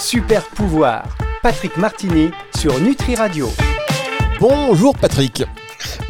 Super 0.00 0.46
pouvoir, 0.50 1.08
Patrick 1.42 1.76
Martini 1.76 2.30
sur 2.56 2.80
Nutri 2.80 3.16
Radio. 3.16 3.48
Bonjour 4.38 4.96
Patrick. 4.96 5.42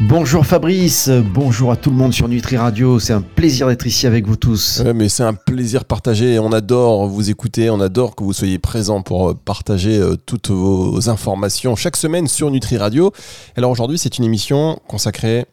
Bonjour 0.01 0.45
Fabrice, 0.45 1.09
bonjour 1.09 1.71
à 1.71 1.75
tout 1.75 1.89
le 1.89 1.95
monde 1.95 2.13
sur 2.13 2.27
Nutri 2.27 2.55
Radio, 2.55 2.99
c'est 2.99 3.13
un 3.13 3.21
plaisir 3.21 3.67
d'être 3.67 3.87
ici 3.87 4.05
avec 4.05 4.27
vous 4.27 4.35
tous. 4.35 4.83
Ouais, 4.85 4.93
mais 4.93 5.09
c'est 5.09 5.23
un 5.23 5.33
plaisir 5.33 5.85
partagé, 5.85 6.37
on 6.37 6.51
adore 6.51 7.07
vous 7.07 7.31
écouter, 7.31 7.71
on 7.71 7.81
adore 7.81 8.15
que 8.15 8.23
vous 8.23 8.31
soyez 8.31 8.59
présents 8.59 9.01
pour 9.01 9.31
euh, 9.31 9.33
partager 9.33 9.97
euh, 9.97 10.15
toutes 10.23 10.51
vos 10.51 11.09
informations 11.09 11.75
chaque 11.75 11.97
semaine 11.97 12.27
sur 12.27 12.51
Nutri 12.51 12.77
Radio. 12.77 13.11
Alors 13.57 13.71
aujourd'hui 13.71 13.97
c'est 13.97 14.19
une 14.19 14.23
émission 14.23 14.79
consacrée 14.87 15.47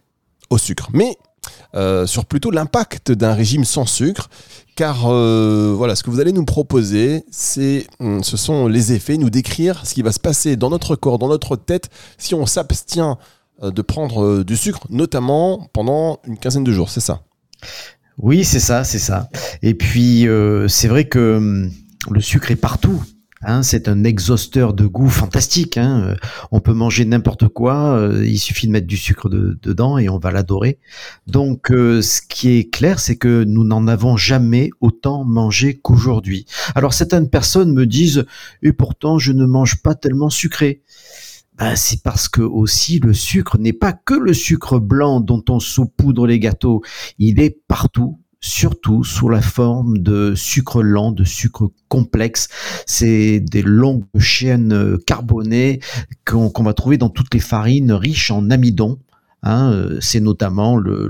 au 0.50 0.58
sucre, 0.58 0.90
mais 0.92 1.16
euh, 1.74 2.06
sur 2.06 2.24
plutôt 2.24 2.50
l'impact 2.50 3.12
d'un 3.12 3.34
régime 3.34 3.64
sans 3.64 3.86
sucre, 3.86 4.28
car 4.74 5.08
voilà, 5.08 5.96
ce 5.96 6.02
que 6.02 6.10
vous 6.10 6.20
allez 6.20 6.32
nous 6.32 6.44
proposer, 6.44 7.24
c'est, 7.30 7.86
hum, 7.98 8.22
ce 8.22 8.36
sont 8.36 8.68
les 8.68 8.92
effets, 8.92 9.16
nous 9.16 9.30
décrire 9.30 9.86
ce 9.86 9.94
qui 9.94 10.02
va 10.02 10.12
se 10.12 10.20
passer 10.20 10.56
dans 10.56 10.68
notre 10.68 10.96
corps, 10.96 11.18
dans 11.18 11.28
notre 11.28 11.56
tête, 11.56 11.88
si 12.18 12.34
on 12.34 12.44
s'abstient 12.44 13.16
euh, 13.62 13.70
de 13.70 13.80
prendre 13.80 14.22
euh, 14.22 14.44
du 14.44 14.54
sucre, 14.54 14.86
notamment 14.90 15.70
pendant 15.72 16.20
une 16.26 16.36
quinzaine 16.36 16.64
de 16.64 16.72
jours, 16.72 16.90
c'est 16.90 17.00
ça? 17.00 17.22
Oui, 18.18 18.44
c'est 18.44 18.60
ça, 18.60 18.84
c'est 18.84 18.98
ça. 18.98 19.30
Et 19.62 19.72
puis, 19.72 20.28
euh, 20.28 20.68
c'est 20.68 20.88
vrai 20.88 21.06
que 21.06 21.36
hum, 21.36 21.70
le 22.10 22.20
sucre 22.20 22.50
est 22.50 22.56
partout. 22.56 23.02
Hein, 23.42 23.62
c'est 23.62 23.88
un 23.88 24.02
exhausteur 24.04 24.72
de 24.72 24.86
goût 24.86 25.08
fantastique. 25.08 25.76
Hein. 25.76 26.16
On 26.50 26.60
peut 26.60 26.72
manger 26.72 27.04
n'importe 27.04 27.48
quoi, 27.48 28.10
il 28.24 28.38
suffit 28.38 28.66
de 28.66 28.72
mettre 28.72 28.86
du 28.86 28.96
sucre 28.96 29.28
dedans 29.28 29.98
et 29.98 30.08
on 30.08 30.18
va 30.18 30.30
l'adorer. 30.32 30.78
Donc, 31.26 31.66
ce 31.68 32.20
qui 32.26 32.56
est 32.56 32.70
clair, 32.70 32.98
c'est 32.98 33.16
que 33.16 33.44
nous 33.44 33.64
n'en 33.64 33.86
avons 33.88 34.16
jamais 34.16 34.70
autant 34.80 35.24
mangé 35.24 35.74
qu'aujourd'hui. 35.74 36.46
Alors, 36.74 36.94
certaines 36.94 37.28
personnes 37.28 37.72
me 37.72 37.86
disent, 37.86 38.24
et 38.62 38.72
pourtant, 38.72 39.18
je 39.18 39.32
ne 39.32 39.44
mange 39.44 39.82
pas 39.82 39.94
tellement 39.94 40.30
sucré. 40.30 40.82
Ben, 41.58 41.74
c'est 41.74 42.02
parce 42.02 42.28
que 42.28 42.42
aussi 42.42 42.98
le 42.98 43.14
sucre 43.14 43.56
n'est 43.56 43.72
pas 43.72 43.94
que 43.94 44.12
le 44.12 44.34
sucre 44.34 44.78
blanc 44.78 45.20
dont 45.20 45.42
on 45.48 45.58
saupoudre 45.58 46.26
les 46.26 46.38
gâteaux. 46.38 46.82
Il 47.18 47.40
est 47.40 47.58
partout, 47.66 48.20
surtout 48.46 49.02
sous 49.02 49.28
la 49.28 49.42
forme 49.42 49.98
de 49.98 50.34
sucre 50.34 50.82
lent, 50.82 51.10
de 51.10 51.24
sucre 51.24 51.72
complexe. 51.88 52.48
C'est 52.86 53.40
des 53.40 53.62
longues 53.62 54.04
chaînes 54.18 54.98
carbonées 55.06 55.80
qu'on 56.24 56.62
va 56.62 56.72
trouver 56.72 56.96
dans 56.96 57.08
toutes 57.08 57.34
les 57.34 57.40
farines 57.40 57.92
riches 57.92 58.30
en 58.30 58.50
amidon. 58.50 58.98
Hein, 59.48 59.98
c'est 60.00 60.18
notamment 60.20 60.76
le, 60.76 61.08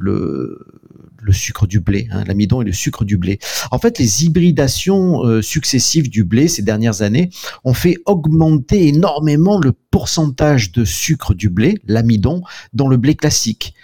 le 1.26 1.32
sucre 1.32 1.66
du 1.66 1.80
blé, 1.80 2.08
hein, 2.10 2.24
l'amidon 2.24 2.62
et 2.62 2.64
le 2.64 2.72
sucre 2.72 3.04
du 3.04 3.18
blé. 3.18 3.38
En 3.72 3.78
fait, 3.78 3.98
les 3.98 4.24
hybridations 4.24 5.24
euh, 5.24 5.42
successives 5.42 6.08
du 6.08 6.24
blé 6.24 6.46
ces 6.46 6.62
dernières 6.62 7.02
années 7.02 7.30
ont 7.64 7.74
fait 7.74 7.96
augmenter 8.06 8.86
énormément 8.86 9.58
le 9.58 9.72
pourcentage 9.72 10.70
de 10.70 10.84
sucre 10.84 11.34
du 11.34 11.50
blé, 11.50 11.78
l'amidon, 11.86 12.42
dans 12.72 12.86
le 12.86 12.96
blé 12.96 13.16
classique. 13.16 13.74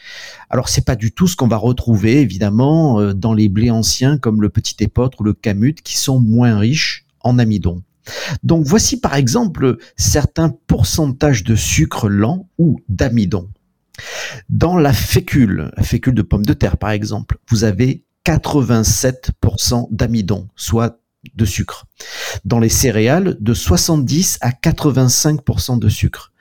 Alors 0.51 0.69
c'est 0.69 0.85
pas 0.85 0.97
du 0.97 1.11
tout 1.13 1.27
ce 1.27 1.35
qu'on 1.35 1.49
va 1.49 1.57
retrouver 1.57 2.21
évidemment 2.21 3.01
euh, 3.01 3.13
dans 3.13 3.35
les 3.35 3.49
blés 3.49 3.71
anciens 3.71 4.19
comme 4.19 4.41
le 4.41 4.49
petit 4.49 4.77
épeautre 4.81 5.21
ou 5.21 5.25
le 5.25 5.33
camut 5.33 5.83
qui 5.83 5.99
sont 5.99 6.21
moins 6.21 6.59
riches 6.59 7.07
en 7.21 7.39
amidon. 7.39 7.83
Donc 8.43 8.65
voici 8.65 9.01
par 9.01 9.15
exemple 9.15 9.79
certains 9.97 10.55
pourcentages 10.67 11.43
de 11.45 11.57
sucre 11.57 12.09
lent 12.09 12.49
ou 12.59 12.81
d'amidon. 12.89 13.49
Dans 14.49 14.77
la 14.77 14.93
fécule, 14.93 15.71
la 15.77 15.83
fécule 15.83 16.15
de 16.15 16.23
pomme 16.23 16.47
de 16.47 16.55
terre 16.55 16.77
par 16.77 16.91
exemple, 16.91 17.39
vous 17.49 17.65
avez 17.65 18.05
87% 18.27 19.89
d'amidon, 19.91 20.49
soit 20.57 21.01
de 21.35 21.45
sucre. 21.45 21.87
Dans 22.45 22.59
les 22.59 22.69
céréales, 22.69 23.37
de 23.41 23.55
70 23.55 24.39
à 24.41 24.51
85% 24.51 25.79
de 25.79 25.89
sucre. 25.89 26.33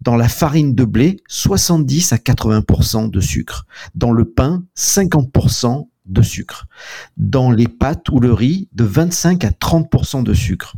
Dans 0.00 0.16
la 0.16 0.28
farine 0.28 0.74
de 0.74 0.84
blé, 0.84 1.18
70 1.28 2.12
à 2.12 2.16
80% 2.16 3.10
de 3.10 3.20
sucre. 3.20 3.66
Dans 3.94 4.12
le 4.12 4.24
pain, 4.24 4.64
50% 4.76 5.88
de 6.06 6.22
sucre. 6.22 6.66
Dans 7.16 7.50
les 7.50 7.68
pâtes 7.68 8.08
ou 8.10 8.20
le 8.20 8.32
riz, 8.32 8.68
de 8.72 8.84
25 8.84 9.44
à 9.44 9.50
30% 9.50 10.22
de 10.22 10.34
sucre. 10.34 10.76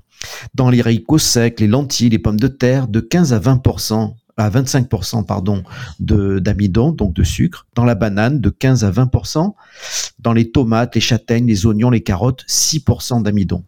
Dans 0.55 0.71
les 0.71 0.81
haricots 0.81 1.19
secs, 1.19 1.59
les 1.61 1.67
lentilles, 1.67 2.11
les 2.11 2.19
pommes 2.19 2.39
de 2.39 2.49
terre, 2.49 2.89
de 2.89 3.01
15 3.01 3.33
à 3.33 3.39
20% 3.39 4.15
à 4.37 4.51
25% 4.51 5.25
pardon 5.27 5.63
de 6.01 6.39
d'amidon 6.39 6.93
donc 6.93 7.13
de 7.15 7.23
sucre 7.23 7.67
dans 7.75 7.85
la 7.85 7.95
banane 7.95 8.41
de 8.41 8.51
15 8.51 8.85
à 8.85 8.91
20% 8.91 9.53
dans 10.19 10.33
les 10.33 10.51
tomates 10.51 10.95
les 10.95 11.01
châtaignes 11.01 11.47
les 11.47 11.67
oignons 11.67 11.91
les 11.91 12.03
carottes 12.03 12.45
6% 12.49 13.23
d'amidon. 13.23 13.65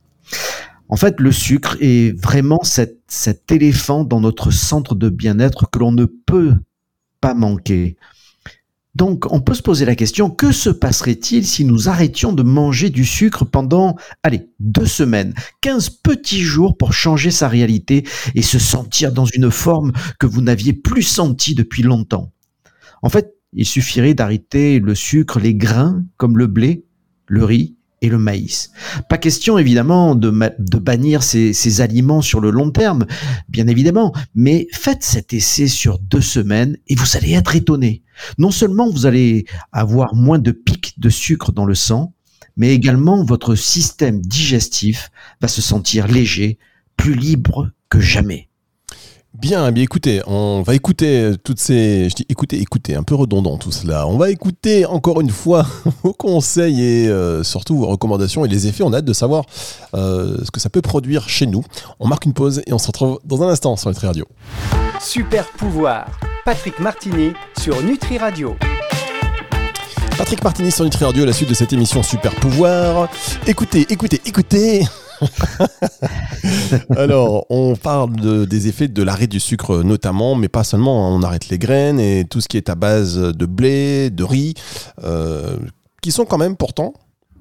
En 0.89 0.97
fait 0.97 1.21
le 1.21 1.33
sucre 1.33 1.77
est 1.81 2.19
vraiment 2.21 2.61
cet 2.63 3.51
éléphant 3.51 4.05
dans 4.05 4.21
notre 4.21 4.51
centre 4.51 4.95
de 4.95 5.09
bien-être 5.09 5.71
que 5.71 5.79
l'on 5.79 5.93
ne 5.93 6.05
peut 6.05 6.55
pas 7.21 7.35
manquer 7.35 7.97
donc, 8.95 9.33
on 9.33 9.41
peut 9.41 9.55
se 9.55 9.63
poser 9.63 9.85
la 9.85 9.97
question, 9.97 10.31
que 10.31 10.53
se 10.53 10.71
passerait-il 10.71 11.45
si 11.45 11.65
nous 11.65 11.89
arrêtions 11.89 12.33
de 12.33 12.45
manger 12.45 12.91
du 12.91 13.05
sucre 13.05 13.45
pendant, 13.45 13.97
allez, 14.23 14.49
deux 14.61 14.87
semaines, 14.87 15.35
15 15.63 15.91
petits 15.91 16.43
jours 16.43 16.77
pour 16.77 16.93
changer 16.93 17.33
sa 17.33 17.49
réalité 17.49 18.07
et 18.37 18.43
se 18.43 18.61
sentir 18.61 19.13
dans 19.13 19.25
une 19.25 19.51
forme 19.51 19.93
que 20.21 20.27
vous 20.27 20.43
n'aviez 20.43 20.73
plus 20.73 21.03
sentie 21.03 21.57
depuis 21.57 21.83
longtemps? 21.83 22.33
En 23.03 23.09
fait, 23.09 23.35
il 23.53 23.67
suffirait 23.67 24.15
d'arrêter 24.15 24.79
le 24.79 24.95
sucre, 24.95 25.41
les 25.41 25.55
grains, 25.55 26.05
comme 26.17 26.39
le 26.39 26.47
blé, 26.47 26.85
le 27.27 27.45
riz 27.45 27.75
et 28.01 28.09
le 28.09 28.19
maïs. 28.19 28.71
Pas 29.09 29.19
question 29.19 29.59
évidemment 29.59 30.15
de, 30.15 30.31
bannir 30.79 31.23
ces, 31.23 31.53
ces, 31.53 31.81
aliments 31.81 32.21
sur 32.21 32.41
le 32.41 32.51
long 32.51 32.71
terme, 32.71 33.07
bien 33.49 33.67
évidemment, 33.67 34.13
mais 34.35 34.67
faites 34.73 35.03
cet 35.03 35.33
essai 35.33 35.69
sur 35.69 35.99
deux 35.99 36.21
semaines 36.21 36.77
et 36.89 36.95
vous 36.95 37.17
allez 37.17 37.33
être 37.33 37.57
étonné. 37.57 38.03
Non 38.39 38.51
seulement 38.51 38.91
vous 38.91 39.07
allez 39.07 39.47
avoir 39.73 40.15
moins 40.15 40.39
de 40.39 40.53
pics 40.53 40.99
de 40.99 41.09
sucre 41.09 41.53
dans 41.53 41.65
le 41.65 41.75
sang, 41.75 42.13
mais 42.57 42.75
également 42.75 43.25
votre 43.25 43.55
système 43.55 44.21
digestif 44.21 45.11
va 45.41 45.49
se 45.49 45.63
sentir 45.63 46.07
léger, 46.07 46.59
plus 46.97 47.15
libre 47.15 47.71
que 47.89 48.01
jamais. 48.01 48.49
Bien, 49.45 49.69
eh 49.69 49.73
bien 49.73 49.85
écoutez, 49.85 50.23
on 50.27 50.63
va 50.63 50.75
écouter 50.75 51.33
toutes 51.45 51.61
ces... 51.61 52.09
Je 52.09 52.15
dis 52.15 52.25
écoutez, 52.31 52.59
écoutez, 52.63 52.95
un 52.95 53.03
peu 53.03 53.15
redondant 53.15 53.59
tout 53.59 53.73
cela. 53.73 54.07
On 54.07 54.17
va 54.17 54.31
écouter 54.31 54.87
encore 54.87 55.21
une 55.21 55.29
fois 55.29 55.67
vos 56.03 56.15
conseils 56.15 56.83
et 56.83 57.09
euh, 57.09 57.43
surtout 57.43 57.77
vos 57.77 57.87
recommandations 57.87 58.47
et 58.47 58.49
les 58.49 58.67
effets. 58.69 58.83
On 58.85 58.95
a 58.95 58.97
hâte 58.97 59.05
de 59.05 59.13
savoir 59.13 59.45
euh, 59.93 60.39
ce 60.43 60.51
que 60.51 60.61
ça 60.61 60.71
peut 60.71 60.81
produire 60.81 61.29
chez 61.29 61.45
nous. 61.45 61.63
On 62.01 62.09
marque 62.09 62.25
une 62.25 62.33
pause 62.33 62.63
et 62.67 62.73
on 62.73 62.79
se 62.79 62.87
retrouve 62.87 63.21
dans 63.27 63.43
un 63.43 63.49
instant 63.49 63.77
sur 63.77 63.91
Nutri 63.91 64.07
Radio. 64.07 64.25
Super 64.99 65.47
pouvoir, 65.59 66.07
Patrick 66.47 66.79
Martini 66.79 67.35
sur 67.61 67.83
Nutri 67.83 68.17
Radio. 68.17 68.57
Patrick 70.17 70.43
Martini 70.43 70.73
sur 70.73 70.87
Nutri 70.87 71.05
Radio, 71.05 71.27
la 71.27 71.35
suite 71.35 71.51
de 71.51 71.55
cette 71.55 71.75
émission 71.75 72.03
Super 72.03 72.35
pouvoir. 72.37 73.11
Écoutez, 73.47 73.85
écoutez, 73.91 74.23
écoutez 74.25 74.87
Alors, 76.97 77.47
on 77.51 77.77
parle 77.77 78.47
des 78.47 78.69
effets 78.69 78.89
de 78.89 79.03
l'arrêt 79.03 79.27
du 79.27 79.41
sucre 79.41 79.83
notamment, 79.83 80.35
mais 80.35 80.49
pas 80.49 80.65
seulement. 80.65 81.07
Hein. 81.07 81.19
On 81.19 81.23
arrête 81.23 81.49
les 81.49 81.59
graines 81.59 82.01
et 82.01 82.25
tout 82.29 82.41
ce 82.41 82.49
qui 82.49 82.57
est 82.57 82.69
à 82.69 82.75
base 82.75 83.17
de 83.19 83.47
blé, 83.47 84.11
de 84.11 84.25
riz, 84.25 84.55
euh, 85.03 85.57
qui 86.03 86.13
sont 86.13 86.25
quand 86.25 86.39
même 86.39 86.57
pourtant, 86.57 86.95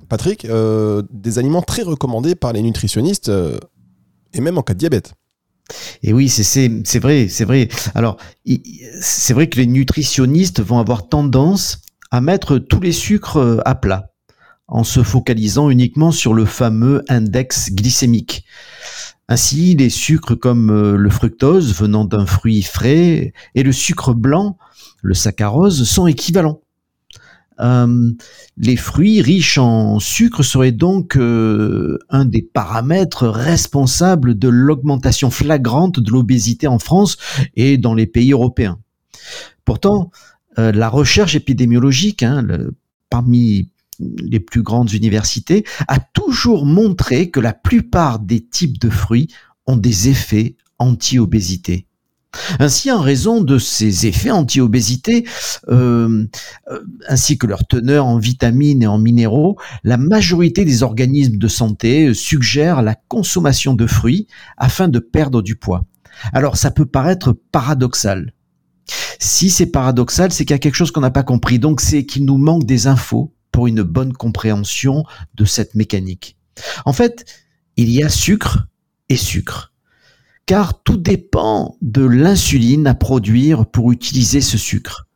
Patrick, 0.10 0.46
euh, 0.46 1.02
des 1.12 1.40
aliments 1.40 1.62
très 1.62 1.84
recommandés 1.84 2.36
par 2.36 2.54
les 2.54 2.62
nutritionnistes 2.62 3.30
euh, 3.30 3.58
et 4.34 4.42
même 4.42 4.58
en 4.58 4.62
cas 4.62 4.74
de 4.74 4.80
diabète. 4.80 5.14
Et 6.02 6.12
oui, 6.12 6.28
c'est 6.28 7.00
vrai, 7.00 7.28
c'est 7.30 7.46
vrai. 7.46 7.70
Alors, 7.96 8.18
c'est 9.00 9.34
vrai 9.34 9.48
que 9.48 9.58
les 9.58 9.66
nutritionnistes 9.66 10.62
vont 10.62 10.80
avoir 10.80 11.08
tendance 11.08 11.80
à 12.12 12.20
mettre 12.20 12.58
tous 12.58 12.82
les 12.82 12.92
sucres 12.92 13.62
à 13.64 13.76
plat 13.76 14.13
en 14.68 14.84
se 14.84 15.04
focalisant 15.04 15.70
uniquement 15.70 16.12
sur 16.12 16.34
le 16.34 16.46
fameux 16.46 17.04
index 17.10 17.72
glycémique. 17.72 18.46
Ainsi, 19.30 19.76
les 19.76 19.90
sucres 19.90 20.38
comme 20.38 20.70
euh, 20.70 20.98
le 20.98 21.10
fructose 21.10 21.74
venant 21.74 22.06
d'un 22.06 22.26
fruit 22.26 22.62
frais 22.62 23.34
et 23.56 23.64
le 23.64 23.72
sucre 23.72 24.14
blanc, 24.14 24.58
le 25.02 25.14
saccharose, 25.14 25.88
sont 25.90 26.08
équivalents. 26.08 26.62
Euh, 27.60 28.12
les 28.58 28.76
fruits 28.76 29.22
riches 29.22 29.58
en 29.58 30.00
sucre 30.00 30.44
seraient 30.44 30.72
donc 30.72 31.16
euh, 31.16 32.00
un 32.10 32.26
des 32.26 32.42
paramètres 32.42 33.28
responsables 33.28 34.38
de 34.38 34.50
l'augmentation 34.50 35.30
flagrante 35.30 36.00
de 36.00 36.12
l'obésité 36.12 36.68
en 36.68 36.80
France 36.80 37.18
et 37.56 37.78
dans 37.78 37.94
les 37.94 38.08
pays 38.08 38.34
européens. 38.34 38.80
Pourtant, 39.66 40.12
la 40.58 40.90
recherche 40.90 41.34
épidémiologique, 41.34 42.22
hein, 42.22 42.46
parmi 43.10 43.70
les 44.00 44.40
plus 44.40 44.64
grandes 44.64 44.92
universités, 44.92 45.64
a 45.88 46.00
toujours 46.00 46.66
montré 46.66 47.30
que 47.30 47.40
la 47.40 47.54
plupart 47.54 48.20
des 48.20 48.46
types 48.46 48.80
de 48.80 48.90
fruits 48.90 49.30
ont 49.68 49.78
des 49.78 50.10
effets 50.10 50.56
anti-obésité. 50.80 51.88
Ainsi, 52.60 52.92
en 52.92 53.00
raison 53.00 53.42
de 53.42 53.58
ces 53.58 54.08
effets 54.08 54.32
anti-obésité, 54.32 55.26
euh, 55.70 56.26
euh, 56.70 56.80
ainsi 57.08 57.38
que 57.38 57.46
leur 57.46 57.66
teneur 57.68 58.06
en 58.06 58.18
vitamines 58.18 58.82
et 58.82 58.88
en 58.88 58.98
minéraux, 58.98 59.58
la 59.84 59.98
majorité 59.98 60.66
des 60.66 60.84
organismes 60.84 61.38
de 61.38 61.48
santé 61.48 62.14
suggèrent 62.14 62.82
la 62.82 62.96
consommation 62.96 63.76
de 63.76 63.86
fruits 63.86 64.28
afin 64.58 64.88
de 64.88 65.00
perdre 65.00 65.42
du 65.42 65.56
poids. 65.56 65.86
Alors, 66.32 66.58
ça 66.58 66.72
peut 66.72 66.86
paraître 66.86 67.34
paradoxal. 67.52 68.34
Si 69.20 69.50
c'est 69.50 69.68
paradoxal, 69.68 70.32
c'est 70.32 70.46
qu'il 70.46 70.54
y 70.54 70.56
a 70.56 70.60
quelque 70.60 70.76
chose 70.76 70.92
qu'on 70.92 71.02
n'a 71.02 71.12
pas 71.12 71.24
compris. 71.24 71.60
Donc, 71.60 71.82
c'est 71.82 72.06
qu'il 72.06 72.26
nous 72.26 72.38
manque 72.38 72.66
des 72.66 72.88
infos 72.88 73.33
pour 73.54 73.68
une 73.68 73.84
bonne 73.84 74.12
compréhension 74.12 75.06
de 75.36 75.46
cette 75.46 75.76
mécanique. 75.76 76.36
En 76.84 76.92
fait, 76.92 77.24
il 77.78 77.90
y 77.90 78.04
a 78.04 78.10
sucre 78.10 78.68
et 79.08 79.16
sucre 79.16 79.74
car 80.46 80.82
tout 80.84 80.98
dépend 80.98 81.78
de 81.82 82.04
l'insuline 82.04 82.88
à 82.88 82.96
produire 82.96 83.66
pour 83.66 83.92
utiliser 83.92 84.42
ce 84.42 84.58
sucre. 84.58 85.08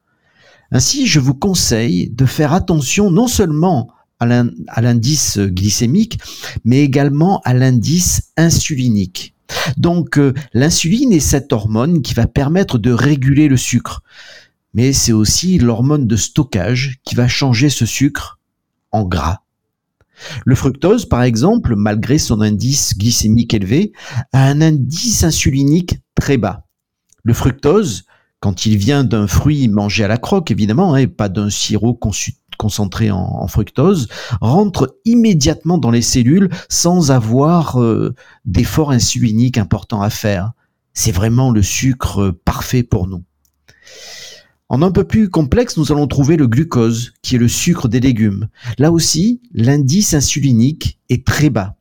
Ainsi, 0.72 1.08
je 1.08 1.20
vous 1.20 1.34
conseille 1.34 2.10
de 2.10 2.26
faire 2.26 2.54
attention 2.54 3.12
non 3.12 3.28
seulement 3.28 3.90
à 4.20 4.82
l'indice 4.82 5.38
glycémique, 5.38 6.20
mais 6.66 6.82
également 6.82 7.40
à 7.46 7.54
l'indice 7.54 8.32
insulinique. 8.36 9.36
Donc 9.78 10.18
euh, 10.18 10.34
l'insuline 10.54 11.14
est 11.14 11.20
cette 11.20 11.54
hormone 11.54 12.02
qui 12.02 12.14
va 12.14 12.26
permettre 12.26 12.80
de 12.80 12.92
réguler 12.92 13.48
le 13.48 13.58
sucre, 13.58 14.02
mais 14.74 14.94
c'est 14.94 15.14
aussi 15.14 15.58
l'hormone 15.58 16.08
de 16.08 16.16
stockage 16.16 17.00
qui 17.04 17.16
va 17.16 17.28
changer 17.28 17.70
ce 17.70 17.86
sucre 17.86 18.40
en 18.92 19.04
gras. 19.04 19.40
Le 20.46 20.56
fructose, 20.56 21.06
par 21.06 21.24
exemple, 21.24 21.76
malgré 21.76 22.18
son 22.18 22.42
indice 22.42 22.98
glycémique 22.98 23.54
élevé, 23.54 23.92
a 24.34 24.46
un 24.46 24.62
indice 24.62 25.24
insulinique 25.24 26.00
très 26.16 26.38
bas. 26.38 26.66
Le 27.24 27.34
fructose, 27.34 28.06
quand 28.40 28.66
il 28.66 28.78
vient 28.78 29.04
d'un 29.04 29.28
fruit 29.28 29.68
mangé 29.68 30.04
à 30.04 30.08
la 30.08 30.18
croque, 30.18 30.52
évidemment, 30.52 30.94
hein, 30.94 30.98
et 30.98 31.08
pas 31.08 31.30
d'un 31.30 31.50
sirop 31.50 32.00
concentré 32.58 33.12
en, 33.12 33.48
fructose, 33.48 34.08
rentre 34.42 34.98
immédiatement 35.06 35.78
dans 35.78 35.92
les 35.92 36.02
cellules 36.02 36.50
sans 36.70 37.12
avoir 37.12 37.82
euh, 37.82 38.16
d'effort 38.46 38.92
insulinique 38.92 39.58
important 39.58 40.02
à 40.02 40.10
faire. 40.10 40.52
C'est 40.94 41.12
vraiment 41.12 41.52
le 41.52 41.62
sucre 41.62 42.32
parfait 42.44 42.84
pour 42.84 43.08
nous. 43.08 43.24
En 44.70 44.82
un 44.82 44.92
peu 44.92 45.06
plus 45.06 45.30
complexe, 45.30 45.78
nous 45.78 45.94
allons 45.94 46.08
trouver 46.08 46.36
le 46.36 46.46
glucose, 46.46 47.14
qui 47.22 47.36
est 47.36 47.40
le 47.40 47.48
sucre 47.48 47.88
des 47.88 48.02
légumes. 48.02 48.50
Là 48.78 48.92
aussi, 48.92 49.42
l'indice 49.54 50.14
insulinique 50.14 51.00
est 51.08 51.26
très 51.26 51.50
bas. 51.50 51.78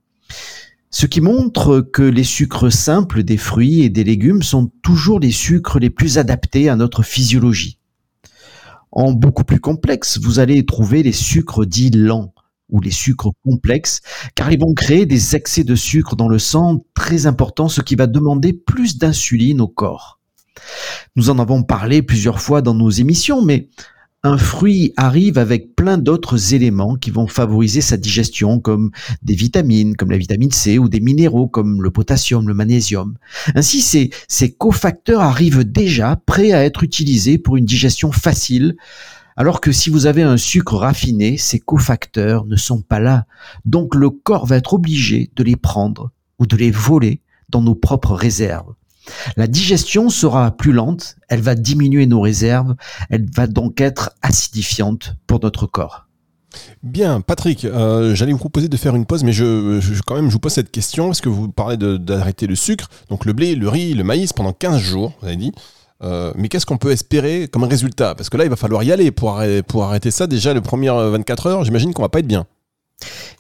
Ce 0.90 1.06
qui 1.06 1.20
montre 1.20 1.80
que 1.80 2.02
les 2.02 2.22
sucres 2.22 2.72
simples 2.72 3.24
des 3.24 3.36
fruits 3.38 3.82
et 3.82 3.90
des 3.90 4.04
légumes 4.04 4.42
sont 4.42 4.70
toujours 4.82 5.18
les 5.18 5.32
sucres 5.32 5.80
les 5.80 5.90
plus 5.90 6.16
adaptés 6.16 6.68
à 6.68 6.76
notre 6.76 7.02
physiologie. 7.02 7.80
En 8.92 9.12
beaucoup 9.12 9.44
plus 9.44 9.60
complexe, 9.60 10.18
vous 10.18 10.38
allez 10.38 10.64
trouver 10.64 11.02
les 11.02 11.12
sucres 11.12 11.66
dits 11.66 11.90
lents 11.90 12.32
ou 12.68 12.80
les 12.80 12.92
sucres 12.92 13.32
complexes, 13.44 14.00
car 14.36 14.52
ils 14.52 14.60
vont 14.60 14.74
créer 14.74 15.06
des 15.06 15.34
excès 15.34 15.64
de 15.64 15.74
sucre 15.74 16.14
dans 16.14 16.28
le 16.28 16.38
sang 16.38 16.84
très 16.94 17.26
importants, 17.26 17.68
ce 17.68 17.80
qui 17.80 17.96
va 17.96 18.06
demander 18.06 18.52
plus 18.52 18.96
d'insuline 18.96 19.60
au 19.60 19.68
corps. 19.68 20.20
Nous 21.16 21.30
en 21.30 21.38
avons 21.38 21.62
parlé 21.62 22.02
plusieurs 22.02 22.40
fois 22.40 22.62
dans 22.62 22.74
nos 22.74 22.90
émissions, 22.90 23.42
mais 23.42 23.68
un 24.26 24.38
fruit 24.38 24.92
arrive 24.96 25.38
avec 25.38 25.76
plein 25.76 25.98
d'autres 25.98 26.52
éléments 26.52 26.96
qui 26.96 27.10
vont 27.10 27.28
favoriser 27.28 27.80
sa 27.80 27.96
digestion, 27.96 28.58
comme 28.58 28.90
des 29.22 29.36
vitamines, 29.36 29.94
comme 29.94 30.10
la 30.10 30.18
vitamine 30.18 30.50
C, 30.50 30.78
ou 30.78 30.88
des 30.88 31.00
minéraux, 31.00 31.46
comme 31.46 31.80
le 31.80 31.90
potassium, 31.90 32.48
le 32.48 32.54
magnésium. 32.54 33.16
Ainsi, 33.54 34.10
ces, 34.26 34.52
cofacteurs 34.52 35.20
arrivent 35.20 35.64
déjà 35.64 36.16
prêts 36.26 36.52
à 36.52 36.64
être 36.64 36.82
utilisés 36.82 37.38
pour 37.38 37.56
une 37.56 37.66
digestion 37.66 38.10
facile, 38.10 38.76
alors 39.36 39.60
que 39.60 39.70
si 39.70 39.90
vous 39.90 40.06
avez 40.06 40.22
un 40.22 40.38
sucre 40.38 40.76
raffiné, 40.76 41.36
ces 41.36 41.60
cofacteurs 41.60 42.46
ne 42.46 42.56
sont 42.56 42.80
pas 42.80 42.98
là. 42.98 43.26
Donc 43.64 43.94
le 43.94 44.10
corps 44.10 44.46
va 44.46 44.56
être 44.56 44.74
obligé 44.74 45.30
de 45.36 45.44
les 45.44 45.56
prendre 45.56 46.10
ou 46.38 46.46
de 46.46 46.56
les 46.56 46.70
voler 46.70 47.20
dans 47.50 47.62
nos 47.62 47.74
propres 47.74 48.14
réserves. 48.14 48.74
La 49.36 49.46
digestion 49.46 50.10
sera 50.10 50.50
plus 50.50 50.72
lente, 50.72 51.16
elle 51.28 51.40
va 51.40 51.54
diminuer 51.54 52.06
nos 52.06 52.20
réserves, 52.20 52.74
elle 53.10 53.26
va 53.34 53.46
donc 53.46 53.80
être 53.80 54.10
acidifiante 54.22 55.14
pour 55.26 55.40
notre 55.42 55.66
corps. 55.66 56.06
Bien, 56.82 57.20
Patrick, 57.20 57.64
euh, 57.64 58.14
j'allais 58.14 58.32
vous 58.32 58.38
proposer 58.38 58.68
de 58.68 58.76
faire 58.76 58.94
une 58.96 59.06
pause, 59.06 59.24
mais 59.24 59.32
je, 59.32 59.80
quand 60.06 60.14
même 60.14 60.28
je 60.28 60.32
vous 60.32 60.38
pose 60.38 60.52
cette 60.52 60.70
question. 60.70 61.10
Est-ce 61.10 61.20
que 61.20 61.28
vous 61.28 61.48
parlez 61.48 61.76
d'arrêter 61.76 62.46
le 62.46 62.54
sucre, 62.54 62.88
donc 63.10 63.24
le 63.24 63.32
blé, 63.32 63.54
le 63.54 63.68
riz, 63.68 63.94
le 63.94 64.04
maïs 64.04 64.32
pendant 64.32 64.52
15 64.52 64.80
jours, 64.80 65.12
vous 65.20 65.26
avez 65.26 65.36
dit 65.36 65.52
euh, 66.02 66.30
mais 66.36 66.48
qu'est-ce 66.48 66.66
qu'on 66.66 66.76
peut 66.76 66.90
espérer 66.90 67.48
comme 67.48 67.64
résultat? 67.64 68.14
Parce 68.14 68.28
que 68.28 68.36
là, 68.36 68.44
il 68.44 68.50
va 68.50 68.56
falloir 68.56 68.82
y 68.82 68.92
aller 68.92 69.10
pour, 69.10 69.42
pour 69.66 69.84
arrêter 69.84 70.10
ça. 70.10 70.26
Déjà, 70.26 70.52
les 70.52 70.60
premières 70.60 70.96
24 70.96 71.46
heures, 71.46 71.64
j'imagine 71.64 71.94
qu'on 71.94 72.02
va 72.02 72.10
pas 72.10 72.18
être 72.18 72.26
bien. 72.26 72.46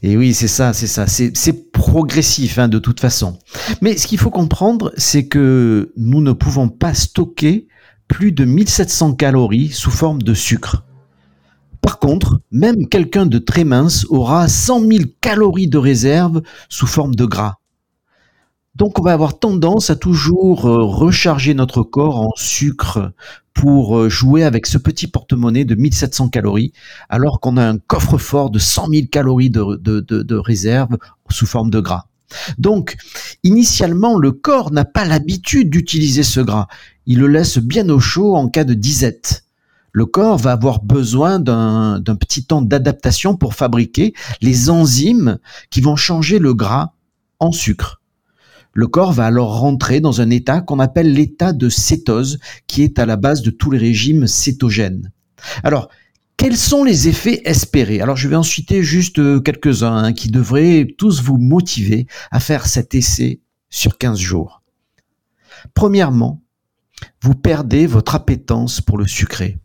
Et 0.02 0.16
oui, 0.16 0.34
c'est 0.34 0.48
ça, 0.48 0.72
c'est 0.72 0.86
ça. 0.86 1.06
C'est 1.06 1.65
progressif 1.86 2.58
hein, 2.58 2.66
de 2.66 2.80
toute 2.80 2.98
façon. 2.98 3.38
Mais 3.80 3.96
ce 3.96 4.08
qu'il 4.08 4.18
faut 4.18 4.30
comprendre, 4.30 4.92
c'est 4.96 5.28
que 5.28 5.92
nous 5.96 6.20
ne 6.20 6.32
pouvons 6.32 6.68
pas 6.68 6.94
stocker 6.94 7.68
plus 8.08 8.32
de 8.32 8.44
1700 8.44 9.14
calories 9.14 9.68
sous 9.68 9.92
forme 9.92 10.20
de 10.20 10.34
sucre. 10.34 10.84
Par 11.80 12.00
contre, 12.00 12.40
même 12.50 12.88
quelqu'un 12.88 13.24
de 13.24 13.38
très 13.38 13.62
mince 13.62 14.04
aura 14.08 14.48
100 14.48 14.80
000 14.80 14.90
calories 15.20 15.68
de 15.68 15.78
réserve 15.78 16.42
sous 16.68 16.88
forme 16.88 17.14
de 17.14 17.24
gras. 17.24 17.54
Donc 18.74 18.98
on 18.98 19.02
va 19.02 19.12
avoir 19.12 19.38
tendance 19.38 19.88
à 19.88 19.96
toujours 19.96 20.66
euh, 20.66 20.82
recharger 20.82 21.54
notre 21.54 21.82
corps 21.82 22.20
en 22.20 22.32
sucre 22.34 23.12
pour 23.54 23.96
euh, 23.96 24.08
jouer 24.08 24.42
avec 24.42 24.66
ce 24.66 24.76
petit 24.76 25.06
porte-monnaie 25.06 25.64
de 25.64 25.76
1700 25.76 26.28
calories, 26.30 26.72
alors 27.08 27.38
qu'on 27.38 27.56
a 27.56 27.64
un 27.66 27.78
coffre-fort 27.78 28.50
de 28.50 28.58
100 28.58 28.88
000 28.88 29.06
calories 29.10 29.50
de, 29.50 30.00
de 30.00 30.36
réserve 30.36 30.98
sous 31.32 31.46
forme 31.46 31.70
de 31.70 31.80
gras. 31.80 32.06
Donc, 32.58 32.96
initialement, 33.44 34.18
le 34.18 34.32
corps 34.32 34.72
n'a 34.72 34.84
pas 34.84 35.04
l'habitude 35.04 35.70
d'utiliser 35.70 36.22
ce 36.22 36.40
gras. 36.40 36.66
Il 37.06 37.18
le 37.18 37.28
laisse 37.28 37.58
bien 37.58 37.88
au 37.88 38.00
chaud 38.00 38.34
en 38.34 38.48
cas 38.48 38.64
de 38.64 38.74
disette. 38.74 39.44
Le 39.92 40.04
corps 40.04 40.36
va 40.36 40.52
avoir 40.52 40.82
besoin 40.82 41.38
d'un 41.38 42.16
petit 42.20 42.44
temps 42.44 42.60
d'adaptation 42.60 43.36
pour 43.36 43.54
fabriquer 43.54 44.12
les 44.42 44.68
enzymes 44.68 45.38
qui 45.70 45.80
vont 45.80 45.96
changer 45.96 46.38
le 46.38 46.52
gras 46.52 46.92
en 47.38 47.52
sucre. 47.52 48.02
Le 48.74 48.88
corps 48.88 49.14
va 49.14 49.24
alors 49.24 49.58
rentrer 49.58 50.00
dans 50.00 50.20
un 50.20 50.28
état 50.28 50.60
qu'on 50.60 50.80
appelle 50.80 51.14
l'état 51.14 51.54
de 51.54 51.70
cétose, 51.70 52.38
qui 52.66 52.82
est 52.82 52.98
à 52.98 53.06
la 53.06 53.16
base 53.16 53.40
de 53.40 53.50
tous 53.50 53.70
les 53.70 53.78
régimes 53.78 54.26
cétogènes. 54.26 55.12
Alors, 55.62 55.88
quels 56.46 56.56
sont 56.56 56.84
les 56.84 57.08
effets 57.08 57.42
espérés? 57.44 58.00
Alors, 58.00 58.16
je 58.16 58.28
vais 58.28 58.36
en 58.36 58.44
citer 58.44 58.84
juste 58.84 59.18
euh, 59.18 59.40
quelques-uns 59.40 59.96
hein, 59.96 60.12
qui 60.12 60.30
devraient 60.30 60.86
tous 60.96 61.20
vous 61.20 61.38
motiver 61.38 62.06
à 62.30 62.38
faire 62.38 62.68
cet 62.68 62.94
essai 62.94 63.40
sur 63.68 63.98
15 63.98 64.16
jours. 64.16 64.62
Premièrement, 65.74 66.40
vous 67.20 67.34
perdez 67.34 67.88
votre 67.88 68.14
appétence 68.14 68.80
pour 68.80 68.96
le 68.96 69.08
sucré. 69.08 69.58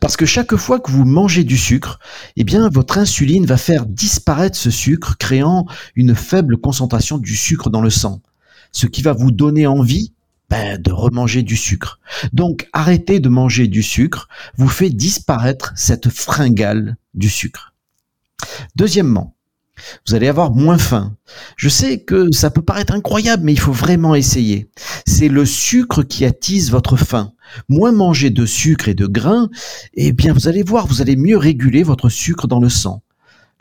Parce 0.00 0.16
que 0.16 0.26
chaque 0.26 0.56
fois 0.56 0.80
que 0.80 0.90
vous 0.90 1.04
mangez 1.04 1.44
du 1.44 1.56
sucre, 1.56 2.00
eh 2.34 2.42
bien, 2.42 2.68
votre 2.68 2.98
insuline 2.98 3.46
va 3.46 3.56
faire 3.56 3.86
disparaître 3.86 4.56
ce 4.56 4.72
sucre, 4.72 5.18
créant 5.18 5.66
une 5.94 6.16
faible 6.16 6.56
concentration 6.56 7.18
du 7.18 7.36
sucre 7.36 7.70
dans 7.70 7.80
le 7.80 7.90
sang 7.90 8.22
ce 8.72 8.86
qui 8.86 9.02
va 9.02 9.12
vous 9.12 9.30
donner 9.30 9.66
envie 9.66 10.12
ben, 10.50 10.80
de 10.80 10.92
remanger 10.92 11.42
du 11.42 11.56
sucre. 11.56 12.00
Donc 12.32 12.68
arrêtez 12.72 13.20
de 13.20 13.28
manger 13.28 13.68
du 13.68 13.82
sucre 13.82 14.28
vous 14.56 14.68
fait 14.68 14.90
disparaître 14.90 15.72
cette 15.76 16.08
fringale 16.08 16.96
du 17.14 17.28
sucre. 17.28 17.74
Deuxièmement, 18.76 19.34
vous 20.06 20.14
allez 20.14 20.28
avoir 20.28 20.52
moins 20.52 20.78
faim. 20.78 21.16
Je 21.56 21.68
sais 21.68 22.00
que 22.00 22.32
ça 22.32 22.50
peut 22.50 22.62
paraître 22.62 22.92
incroyable, 22.94 23.44
mais 23.44 23.52
il 23.52 23.60
faut 23.60 23.72
vraiment 23.72 24.14
essayer. 24.14 24.70
C'est 25.06 25.28
le 25.28 25.44
sucre 25.44 26.02
qui 26.02 26.24
attise 26.24 26.70
votre 26.70 26.96
faim. 26.96 27.32
Moins 27.68 27.92
manger 27.92 28.30
de 28.30 28.44
sucre 28.44 28.88
et 28.88 28.94
de 28.94 29.06
grains, 29.06 29.48
eh 29.94 30.12
bien 30.12 30.32
vous 30.32 30.48
allez 30.48 30.62
voir, 30.62 30.86
vous 30.86 31.00
allez 31.00 31.16
mieux 31.16 31.36
réguler 31.36 31.82
votre 31.82 32.08
sucre 32.08 32.46
dans 32.46 32.60
le 32.60 32.68
sang. 32.68 33.02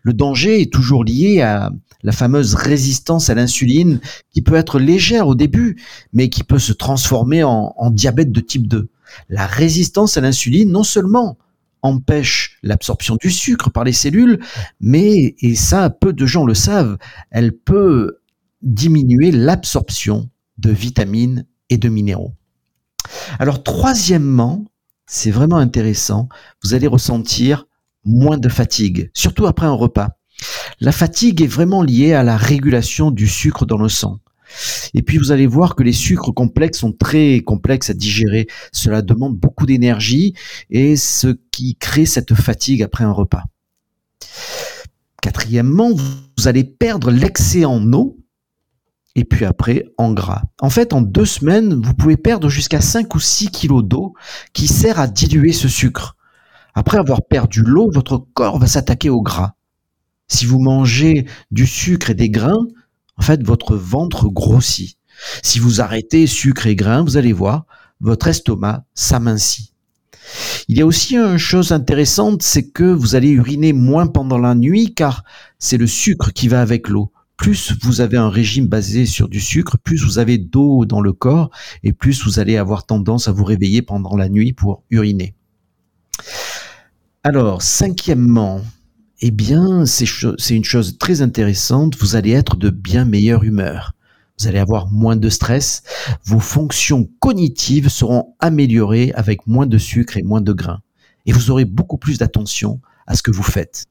Le 0.03 0.13
danger 0.13 0.61
est 0.61 0.71
toujours 0.71 1.03
lié 1.03 1.41
à 1.41 1.71
la 2.03 2.11
fameuse 2.11 2.55
résistance 2.55 3.29
à 3.29 3.35
l'insuline 3.35 3.99
qui 4.31 4.41
peut 4.41 4.55
être 4.55 4.79
légère 4.79 5.27
au 5.27 5.35
début, 5.35 5.81
mais 6.13 6.29
qui 6.29 6.43
peut 6.43 6.59
se 6.59 6.73
transformer 6.73 7.43
en, 7.43 7.89
diabète 7.91 8.31
de 8.31 8.39
type 8.39 8.67
2. 8.67 8.89
La 9.29 9.45
résistance 9.45 10.17
à 10.17 10.21
l'insuline 10.21 10.71
non 10.71 10.83
seulement 10.83 11.37
empêche 11.81 12.57
l'absorption 12.63 13.17
du 13.19 13.31
sucre 13.31 13.69
par 13.69 13.83
les 13.83 13.93
cellules, 13.93 14.39
mais, 14.79 15.35
et 15.39 15.55
ça 15.55 15.89
peu 15.89 16.13
de 16.13 16.25
gens 16.25 16.45
le 16.45 16.53
savent, 16.53 16.97
elle 17.31 17.53
peut 17.53 18.19
diminuer 18.61 19.31
l'absorption 19.31 20.29
de 20.57 20.71
vitamines 20.71 21.45
et 21.69 21.77
de 21.77 21.89
minéraux. 21.89 22.33
Alors 23.39 23.63
troisièmement, 23.63 24.65
c'est 25.05 25.31
vraiment 25.31 25.57
intéressant, 25.57 26.27
vous 26.63 26.73
allez 26.73 26.87
ressentir 26.87 27.65
moins 28.07 28.37
de 28.37 28.49
fatigue, 28.49 29.11
surtout 29.13 29.45
après 29.45 29.65
un 29.65 29.73
repas. 29.73 30.17
La 30.79 30.91
fatigue 30.91 31.41
est 31.41 31.47
vraiment 31.47 31.83
liée 31.83 32.13
à 32.13 32.23
la 32.23 32.37
régulation 32.37 33.11
du 33.11 33.27
sucre 33.27 33.65
dans 33.65 33.77
le 33.77 33.89
sang. 33.89 34.19
Et 34.93 35.01
puis 35.01 35.17
vous 35.17 35.31
allez 35.31 35.47
voir 35.47 35.75
que 35.75 35.83
les 35.83 35.93
sucres 35.93 36.33
complexes 36.33 36.79
sont 36.79 36.93
très 36.93 37.41
complexes 37.41 37.89
à 37.89 37.93
digérer. 37.93 38.47
Cela 38.71 39.01
demande 39.01 39.35
beaucoup 39.35 39.65
d'énergie 39.65 40.33
et 40.69 40.95
ce 40.95 41.35
qui 41.51 41.75
crée 41.75 42.05
cette 42.05 42.33
fatigue 42.33 42.83
après 42.83 43.03
un 43.03 43.11
repas. 43.11 43.43
Quatrièmement, 45.21 45.91
vous 45.93 46.47
allez 46.47 46.63
perdre 46.63 47.11
l'excès 47.11 47.65
en 47.65 47.91
eau 47.91 48.17
et 49.15 49.25
puis 49.25 49.45
après 49.45 49.85
en 49.97 50.13
gras. 50.13 50.43
En 50.61 50.69
fait, 50.69 50.93
en 50.93 51.01
deux 51.01 51.25
semaines, 51.25 51.73
vous 51.73 51.93
pouvez 51.95 52.17
perdre 52.17 52.49
jusqu'à 52.49 52.81
5 52.81 53.13
ou 53.15 53.19
6 53.19 53.49
kilos 53.49 53.83
d'eau 53.83 54.13
qui 54.53 54.67
sert 54.67 54.99
à 54.99 55.07
diluer 55.07 55.53
ce 55.53 55.67
sucre. 55.67 56.16
Après 56.77 56.99
avoir 56.99 57.23
perdu 57.23 57.63
l'eau, 57.63 57.89
votre 57.91 58.19
corps 58.35 58.59
va 58.59 58.67
s'attaquer 58.67 59.09
au 59.09 59.23
gras. 59.23 59.55
Si 60.27 60.45
vous 60.45 60.59
mangez 60.59 61.25
du 61.49 61.65
sucre 61.65 62.11
et 62.11 62.13
des 62.13 62.29
grains, 62.29 62.67
en 63.17 63.23
fait, 63.23 63.43
votre 63.43 63.75
ventre 63.75 64.27
grossit. 64.27 64.95
Si 65.41 65.57
vous 65.57 65.81
arrêtez 65.81 66.27
sucre 66.27 66.67
et 66.67 66.75
grains, 66.75 67.01
vous 67.01 67.17
allez 67.17 67.33
voir, 67.33 67.65
votre 67.99 68.27
estomac 68.27 68.85
s'amincit. 68.93 69.73
Il 70.67 70.77
y 70.77 70.83
a 70.83 70.85
aussi 70.85 71.17
une 71.17 71.39
chose 71.39 71.71
intéressante, 71.71 72.43
c'est 72.43 72.69
que 72.69 72.83
vous 72.83 73.15
allez 73.15 73.29
uriner 73.29 73.73
moins 73.73 74.05
pendant 74.05 74.37
la 74.37 74.53
nuit 74.53 74.93
car 74.93 75.23
c'est 75.57 75.77
le 75.77 75.87
sucre 75.87 76.31
qui 76.31 76.47
va 76.47 76.61
avec 76.61 76.89
l'eau. 76.89 77.11
Plus 77.37 77.73
vous 77.81 78.01
avez 78.01 78.17
un 78.17 78.29
régime 78.29 78.67
basé 78.67 79.07
sur 79.07 79.29
du 79.29 79.39
sucre, 79.39 79.79
plus 79.79 80.03
vous 80.03 80.19
avez 80.19 80.37
d'eau 80.37 80.85
dans 80.85 81.01
le 81.01 81.13
corps 81.13 81.49
et 81.81 81.91
plus 81.91 82.23
vous 82.23 82.37
allez 82.37 82.55
avoir 82.55 82.85
tendance 82.85 83.27
à 83.27 83.31
vous 83.31 83.45
réveiller 83.45 83.81
pendant 83.81 84.15
la 84.15 84.29
nuit 84.29 84.53
pour 84.53 84.83
uriner. 84.91 85.36
Alors, 87.23 87.61
cinquièmement, 87.61 88.61
eh 89.21 89.31
bien, 89.31 89.85
c'est 89.85 90.55
une 90.55 90.63
chose 90.63 90.97
très 90.97 91.21
intéressante, 91.21 91.97
vous 91.97 92.15
allez 92.15 92.31
être 92.31 92.55
de 92.55 92.69
bien 92.69 93.05
meilleure 93.05 93.43
humeur. 93.43 93.93
Vous 94.39 94.47
allez 94.47 94.59
avoir 94.59 94.87
moins 94.91 95.15
de 95.15 95.29
stress, 95.29 95.81
vos 96.23 96.39
fonctions 96.39 97.09
cognitives 97.19 97.89
seront 97.89 98.35
améliorées 98.39 99.11
avec 99.15 99.47
moins 99.47 99.65
de 99.65 99.79
sucre 99.79 100.17
et 100.17 100.23
moins 100.23 100.41
de 100.41 100.53
grains. 100.53 100.81
Et 101.25 101.31
vous 101.31 101.49
aurez 101.49 101.65
beaucoup 101.65 101.97
plus 101.97 102.19
d'attention 102.19 102.79
à 103.07 103.15
ce 103.15 103.23
que 103.23 103.31
vous 103.31 103.43
faites. 103.43 103.85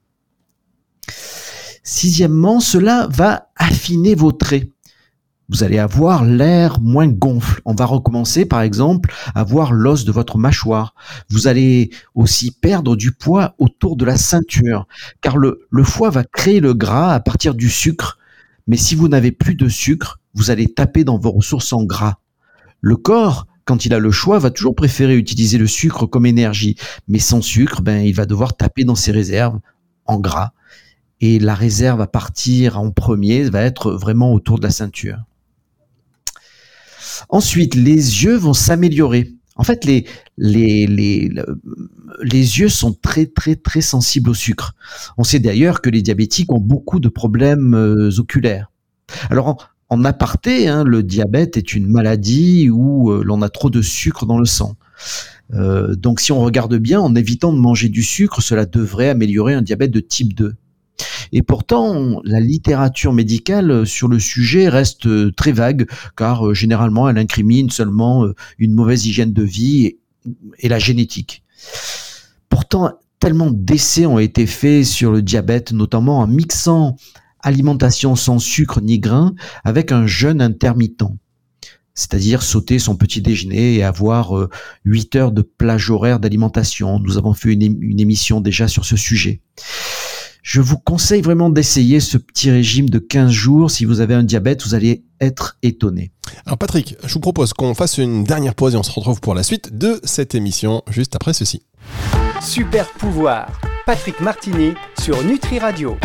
Sixièmement, 1.83 2.61
cela 2.61 3.09
va 3.11 3.49
affiner 3.57 4.15
vos 4.15 4.33
traits 4.33 4.71
vous 5.49 5.63
allez 5.63 5.79
avoir 5.79 6.25
l'air 6.25 6.81
moins 6.81 7.07
gonfle. 7.07 7.61
On 7.65 7.75
va 7.75 7.85
recommencer 7.85 8.47
par 8.47 8.63
exemple 8.63 9.13
à 9.35 9.45
voir 9.45 9.73
l'os 9.73 10.05
de 10.05 10.13
votre 10.13 10.39
mâchoire. 10.39 10.95
Vous 11.31 11.47
allez 11.47 11.91
aussi 12.15 12.51
perdre 12.51 12.97
du 12.97 13.13
poids 13.13 13.55
autour 13.59 13.97
de 13.97 14.05
la 14.05 14.17
ceinture, 14.17 14.87
car 15.21 15.37
le, 15.37 15.67
foie 15.85 16.11
va 16.11 16.25
créer 16.25 16.61
le 16.61 16.75
gras 16.75 17.15
à 17.15 17.21
partir 17.21 17.55
du 17.55 17.71
sucre. 17.71 18.19
Mais 18.67 18.77
si 18.77 18.97
vous 18.97 19.09
n'avez 19.09 19.31
plus 19.31 19.55
de 19.55 19.69
sucre, 19.69 20.19
vous 20.35 20.51
allez 20.51 20.67
taper 20.67 21.05
dans 21.05 21.19
vos 21.19 21.31
ressources 21.31 21.73
en 21.73 21.85
gras. 21.85 22.17
Le 22.81 22.97
corps, 22.97 23.47
quand 23.65 23.85
il 23.85 23.95
a 23.95 23.99
le 24.01 24.11
choix, 24.11 24.39
va 24.39 24.51
toujours 24.51 24.75
préférer 24.75 25.17
utiliser 25.17 25.59
le 25.59 25.69
sucre 25.69 26.07
comme 26.07 26.27
énergie. 26.27 26.77
Mais 27.07 27.21
sans 27.21 27.41
sucre, 27.41 27.83
ben, 27.83 28.05
il 28.05 28.15
va 28.15 28.27
devoir 28.27 28.57
taper 28.57 28.85
dans 28.85 28.97
ses 28.97 29.13
réserves 29.13 29.61
en 30.07 30.19
gras. 30.19 30.53
Et 31.21 31.39
la 31.39 31.55
réserve 31.55 32.01
à 32.01 32.07
partir 32.07 32.79
en 32.79 32.91
premier 32.91 33.49
va 33.49 33.63
être 33.63 33.93
vraiment 33.93 34.33
autour 34.33 34.59
de 34.59 34.65
la 34.65 34.71
ceinture. 34.71 35.19
Ensuite, 37.29 37.75
les 37.75 38.25
yeux 38.25 38.37
vont 38.37 38.53
s'améliorer. 38.53 39.33
En 39.57 39.65
fait, 39.65 39.85
les, 39.85 40.05
yeux 42.29 42.69
sont 42.69 42.93
très, 42.93 43.27
très, 43.27 43.57
très 43.57 43.81
sensibles 43.81 44.31
au 44.31 44.35
sucre. 44.35 44.75
On 45.17 45.25
sait 45.25 45.39
d'ailleurs 45.39 45.81
que 45.81 45.89
les 45.89 46.03
diabétiques 46.03 46.53
ont 46.53 46.61
beaucoup 46.61 47.01
de 47.01 47.09
problèmes 47.09 47.75
euh, 47.75 48.11
oculaires. 48.19 48.71
Alors, 49.31 49.71
en, 49.89 50.05
aparté, 50.05 50.69
hein, 50.69 50.85
le 50.85 51.03
diabète 51.03 51.57
est 51.57 51.73
une 51.73 51.87
maladie 51.87 52.69
où 52.71 53.11
euh, 53.11 53.23
l'on 53.25 53.41
a 53.41 53.49
trop 53.49 53.71
de 53.71 53.81
sucre 53.81 54.27
dans 54.27 54.39
le 54.39 54.45
sang. 54.45 54.77
Euh, 55.55 55.95
donc, 55.95 56.21
si 56.21 56.33
on 56.33 56.41
regarde 56.41 56.77
bien, 56.77 57.01
en 57.01 57.15
évitant 57.15 57.53
de 57.53 57.59
manger 57.59 57.89
du 57.89 58.03
sucre, 58.03 58.43
cela 58.43 58.67
devrait 58.67 59.09
améliorer 59.09 59.55
un 59.55 59.63
diabète 59.63 59.91
de 59.91 60.01
type 60.01 60.35
2. 60.35 60.55
Et 61.33 61.43
pourtant, 61.43 62.21
la 62.25 62.41
littérature 62.41 63.13
médicale 63.13 63.87
sur 63.87 64.09
le 64.09 64.19
sujet 64.19 64.69
reste 64.69 65.35
très 65.37 65.53
vague, 65.53 65.87
car 66.17 66.47
euh, 66.47 66.55
généralement, 66.55 67.09
elle 67.09 67.19
incrimine 67.19 67.71
seulement 67.71 68.25
euh, 68.25 68.35
une 68.59 68.75
mauvaise 68.75 69.07
hygiène 69.07 69.33
de 69.33 69.43
vie 69.43 69.97
et 70.59 70.69
la 70.69 70.79
génétique. 70.79 71.43
Pourtant, 72.49 72.93
tellement 73.21 73.51
d'essais 73.51 74.07
ont 74.07 74.19
été 74.19 74.47
faits 74.47 74.85
sur 74.85 75.13
le 75.13 75.23
diabète, 75.23 75.73
notamment 75.73 76.21
en 76.21 76.27
mixant 76.27 76.97
alimentation 77.43 78.17
sans 78.17 78.39
sucre 78.39 78.81
ni 78.81 78.99
grains 78.99 79.35
avec 79.65 79.93
un 79.93 80.07
jeûne 80.07 80.41
intermittent. 80.41 81.05
C'est-à-dire 81.95 82.43
sauter 82.43 82.79
son 82.79 82.97
petit 82.97 83.23
déjeuner 83.23 83.77
et 83.77 83.83
avoir 83.83 84.35
8 84.85 85.17
euh, 85.17 85.19
heures 85.19 85.33
de 85.33 85.41
plage 85.41 85.91
horaire 85.91 86.21
d'alimentation. 86.21 86.99
Nous 86.99 87.17
avons 87.17 87.33
fait 87.33 87.55
une 87.55 88.01
émission 88.01 88.43
déjà 88.43 88.69
sur 88.69 88.85
ce 88.85 88.97
sujet. 88.97 89.41
Je 90.47 90.61
vous 90.61 90.79
conseille 90.79 91.23
vraiment 91.23 91.51
d'essayer 91.51 91.99
ce 91.99 92.17
petit 92.17 92.53
régime 92.53 92.89
de 92.89 93.01
15 93.01 93.33
jours. 93.33 93.69
Si 93.69 93.85
vous 93.85 93.99
avez 93.99 94.15
un 94.15 94.23
diabète, 94.23 94.63
vous 94.63 94.77
allez 94.77 95.03
être 95.21 95.59
étonné. 95.65 96.13
Alors 96.47 96.57
Patrick, 96.57 96.95
je 97.05 97.13
vous 97.15 97.19
propose 97.19 97.53
qu'on 97.53 97.75
fasse 97.75 97.99
une 97.99 98.23
dernière 98.23 98.55
pause 98.55 98.75
et 98.75 98.77
on 98.77 98.85
se 98.85 98.93
retrouve 98.93 99.21
pour 99.21 99.35
la 99.35 99.43
suite 99.43 99.77
de 99.77 100.01
cette 100.05 100.37
émission 100.37 100.85
juste 100.89 101.17
après 101.17 101.33
ceci. 101.33 101.63
Super 102.41 102.89
pouvoir, 102.93 103.61
Patrick 103.87 104.21
Martini 104.21 104.75
sur 105.01 105.21
Nutri 105.25 105.59
Radio. 105.59 105.97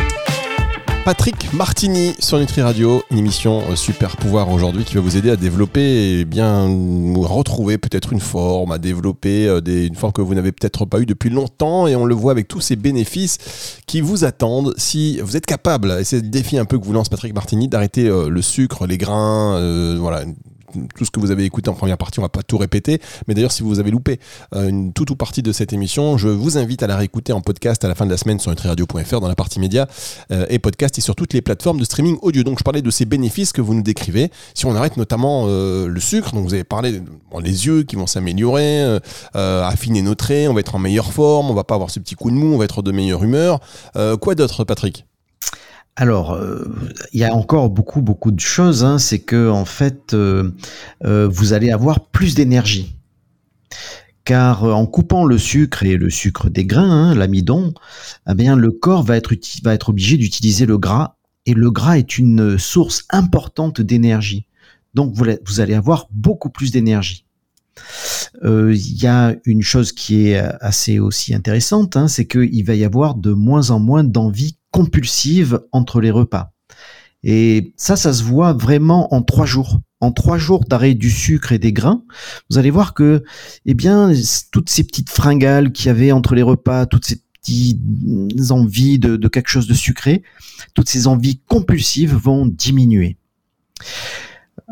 Patrick 1.03 1.51
Martini 1.53 2.13
sur 2.19 2.37
Nutri 2.37 2.61
Radio, 2.61 3.01
une 3.09 3.17
émission 3.17 3.63
euh, 3.71 3.75
super 3.75 4.17
pouvoir 4.17 4.49
aujourd'hui 4.51 4.83
qui 4.83 4.93
va 4.93 5.01
vous 5.01 5.17
aider 5.17 5.31
à 5.31 5.35
développer 5.35 6.19
et 6.19 6.25
bien 6.25 6.67
retrouver 7.23 7.79
peut-être 7.79 8.13
une 8.13 8.19
forme, 8.19 8.71
à 8.71 8.77
développer 8.77 9.47
euh, 9.47 9.61
une 9.65 9.95
forme 9.95 10.13
que 10.13 10.21
vous 10.21 10.35
n'avez 10.35 10.51
peut-être 10.51 10.85
pas 10.85 10.99
eu 10.99 11.07
depuis 11.07 11.31
longtemps 11.31 11.87
et 11.87 11.95
on 11.95 12.05
le 12.05 12.13
voit 12.13 12.31
avec 12.31 12.47
tous 12.47 12.61
ces 12.61 12.75
bénéfices 12.75 13.79
qui 13.87 13.99
vous 13.99 14.25
attendent. 14.25 14.75
Si 14.77 15.19
vous 15.21 15.35
êtes 15.35 15.47
capable, 15.47 15.91
et 15.99 16.03
c'est 16.03 16.17
le 16.17 16.29
défi 16.29 16.59
un 16.59 16.65
peu 16.65 16.77
que 16.77 16.85
vous 16.85 16.93
lance 16.93 17.09
Patrick 17.09 17.33
Martini, 17.33 17.67
d'arrêter 17.67 18.07
euh, 18.07 18.29
le 18.29 18.41
sucre, 18.43 18.85
les 18.85 18.99
grains, 18.99 19.97
voilà, 19.97 20.23
tout 20.95 21.05
ce 21.05 21.11
que 21.11 21.19
vous 21.19 21.31
avez 21.31 21.43
écouté 21.45 21.69
en 21.69 21.73
première 21.73 21.97
partie, 21.97 22.19
on 22.19 22.23
va 22.23 22.29
pas 22.29 22.43
tout 22.43 22.57
répéter. 22.57 23.01
Mais 23.27 23.33
d'ailleurs, 23.33 23.51
si 23.51 23.63
vous 23.63 23.79
avez 23.79 23.91
loupé 23.91 24.19
euh, 24.55 24.67
une 24.67 24.93
toute 24.93 25.09
ou 25.11 25.15
partie 25.15 25.41
de 25.41 25.51
cette 25.51 25.73
émission, 25.73 26.17
je 26.17 26.27
vous 26.27 26.57
invite 26.57 26.83
à 26.83 26.87
la 26.87 26.97
réécouter 26.97 27.33
en 27.33 27.41
podcast 27.41 27.83
à 27.83 27.87
la 27.87 27.95
fin 27.95 28.05
de 28.05 28.11
la 28.11 28.17
semaine 28.17 28.39
sur 28.39 28.51
nutriradio.fr 28.51 29.19
dans 29.19 29.27
la 29.27 29.35
partie 29.35 29.59
médias 29.59 29.87
euh, 30.31 30.45
et 30.49 30.59
podcast 30.59 30.97
et 30.97 31.01
sur 31.01 31.15
toutes 31.15 31.33
les 31.33 31.41
plateformes 31.41 31.79
de 31.79 31.85
streaming 31.85 32.17
audio. 32.21 32.43
Donc, 32.43 32.59
je 32.59 32.63
parlais 32.63 32.81
de 32.81 32.91
ces 32.91 33.05
bénéfices 33.05 33.51
que 33.51 33.61
vous 33.61 33.73
nous 33.73 33.83
décrivez. 33.83 34.31
Si 34.53 34.65
on 34.65 34.75
arrête 34.75 34.97
notamment 34.97 35.45
euh, 35.47 35.87
le 35.87 35.99
sucre, 35.99 36.33
donc 36.33 36.45
vous 36.45 36.53
avez 36.53 36.63
parlé 36.63 37.01
des 37.41 37.65
yeux 37.65 37.83
qui 37.83 37.95
vont 37.95 38.07
s'améliorer, 38.07 38.99
affiner 39.33 40.01
nos 40.01 40.15
traits, 40.15 40.49
on 40.49 40.53
va 40.53 40.59
être 40.59 40.75
en 40.75 40.79
meilleure 40.79 41.11
forme, 41.11 41.49
on 41.49 41.53
va 41.53 41.63
pas 41.63 41.75
avoir 41.75 41.89
ce 41.89 41.99
petit 41.99 42.15
coup 42.15 42.29
de 42.29 42.35
mou, 42.35 42.53
on 42.53 42.57
va 42.57 42.65
être 42.65 42.81
de 42.81 42.91
meilleure 42.91 43.23
humeur. 43.23 43.59
quoi 44.19 44.35
d'autre, 44.35 44.63
Patrick? 44.63 45.05
Alors, 45.95 46.31
euh, 46.31 46.73
il 47.11 47.19
y 47.19 47.25
a 47.25 47.33
encore 47.33 47.69
beaucoup, 47.69 48.01
beaucoup 48.01 48.31
de 48.31 48.39
choses. 48.39 48.83
Hein. 48.83 48.97
C'est 48.97 49.19
que 49.19 49.49
en 49.49 49.65
fait, 49.65 50.13
euh, 50.13 50.51
euh, 51.03 51.27
vous 51.27 51.53
allez 51.53 51.71
avoir 51.71 52.07
plus 52.07 52.33
d'énergie. 52.35 52.95
Car 54.23 54.63
en 54.63 54.85
coupant 54.85 55.25
le 55.25 55.37
sucre 55.37 55.83
et 55.83 55.97
le 55.97 56.09
sucre 56.09 56.49
des 56.49 56.63
grains, 56.63 57.09
hein, 57.09 57.15
l'amidon, 57.15 57.73
eh 58.29 58.35
bien 58.35 58.55
le 58.55 58.71
corps 58.71 59.03
va 59.03 59.17
être, 59.17 59.89
obligé 59.89 60.15
d'utiliser 60.15 60.65
le 60.65 60.77
gras. 60.77 61.15
Et 61.47 61.55
le 61.55 61.71
gras 61.71 61.97
est 61.97 62.19
une 62.19 62.59
source 62.59 63.03
importante 63.09 63.81
d'énergie. 63.81 64.45
Donc 64.93 65.13
vous, 65.15 65.25
vous 65.45 65.59
allez 65.59 65.73
avoir 65.73 66.07
beaucoup 66.11 66.49
plus 66.49 66.71
d'énergie. 66.71 67.25
Il 68.43 69.01
y 69.01 69.07
a 69.07 69.35
une 69.45 69.63
chose 69.63 69.91
qui 69.91 70.27
est 70.27 70.37
assez 70.37 70.99
aussi 70.99 71.33
intéressante, 71.33 71.97
hein, 71.97 72.07
c'est 72.07 72.27
qu'il 72.27 72.63
va 72.63 72.75
y 72.75 72.83
avoir 72.83 73.15
de 73.15 73.33
moins 73.33 73.71
en 73.71 73.79
moins 73.79 74.03
d'envie 74.03 74.55
compulsive 74.71 75.61
entre 75.71 76.01
les 76.01 76.11
repas. 76.11 76.53
Et 77.23 77.73
ça, 77.77 77.95
ça 77.95 78.13
se 78.13 78.23
voit 78.23 78.53
vraiment 78.53 79.13
en 79.13 79.21
trois 79.21 79.45
jours. 79.45 79.79
En 79.99 80.11
trois 80.11 80.39
jours 80.39 80.65
d'arrêt 80.65 80.95
du 80.95 81.11
sucre 81.11 81.51
et 81.51 81.59
des 81.59 81.73
grains, 81.73 82.03
vous 82.49 82.57
allez 82.57 82.71
voir 82.71 82.95
que, 82.95 83.23
eh 83.67 83.75
bien, 83.75 84.11
toutes 84.51 84.69
ces 84.69 84.83
petites 84.83 85.11
fringales 85.11 85.71
qu'il 85.71 85.87
y 85.87 85.89
avait 85.89 86.11
entre 86.11 86.33
les 86.33 86.41
repas, 86.41 86.87
toutes 86.87 87.05
ces 87.05 87.21
petites 87.39 87.79
envies 88.49 88.97
de, 88.97 89.27
quelque 89.27 89.49
chose 89.49 89.67
de 89.67 89.75
sucré, 89.75 90.23
toutes 90.73 90.89
ces 90.89 91.05
envies 91.05 91.39
compulsives 91.47 92.15
vont 92.15 92.47
diminuer. 92.47 93.17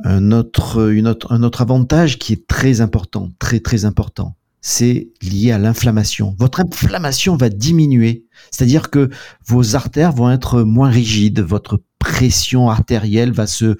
Un 0.03 0.31
autre, 0.31 0.91
autre, 1.07 1.31
un 1.31 1.43
autre 1.43 1.61
avantage 1.61 2.17
qui 2.17 2.33
est 2.33 2.47
très 2.47 2.81
important, 2.81 3.29
très 3.37 3.59
très 3.59 3.85
important, 3.85 4.35
c'est 4.61 5.09
lié 5.21 5.51
à 5.51 5.57
l'inflammation. 5.57 6.35
Votre 6.37 6.61
inflammation 6.61 7.37
va 7.37 7.49
diminuer, 7.49 8.25
c'est-à-dire 8.51 8.89
que 8.89 9.09
vos 9.45 9.75
artères 9.75 10.11
vont 10.11 10.31
être 10.31 10.61
moins 10.63 10.89
rigides, 10.89 11.39
votre 11.39 11.81
pression 11.99 12.69
artérielle 12.69 13.31
va 13.31 13.45
se, 13.45 13.75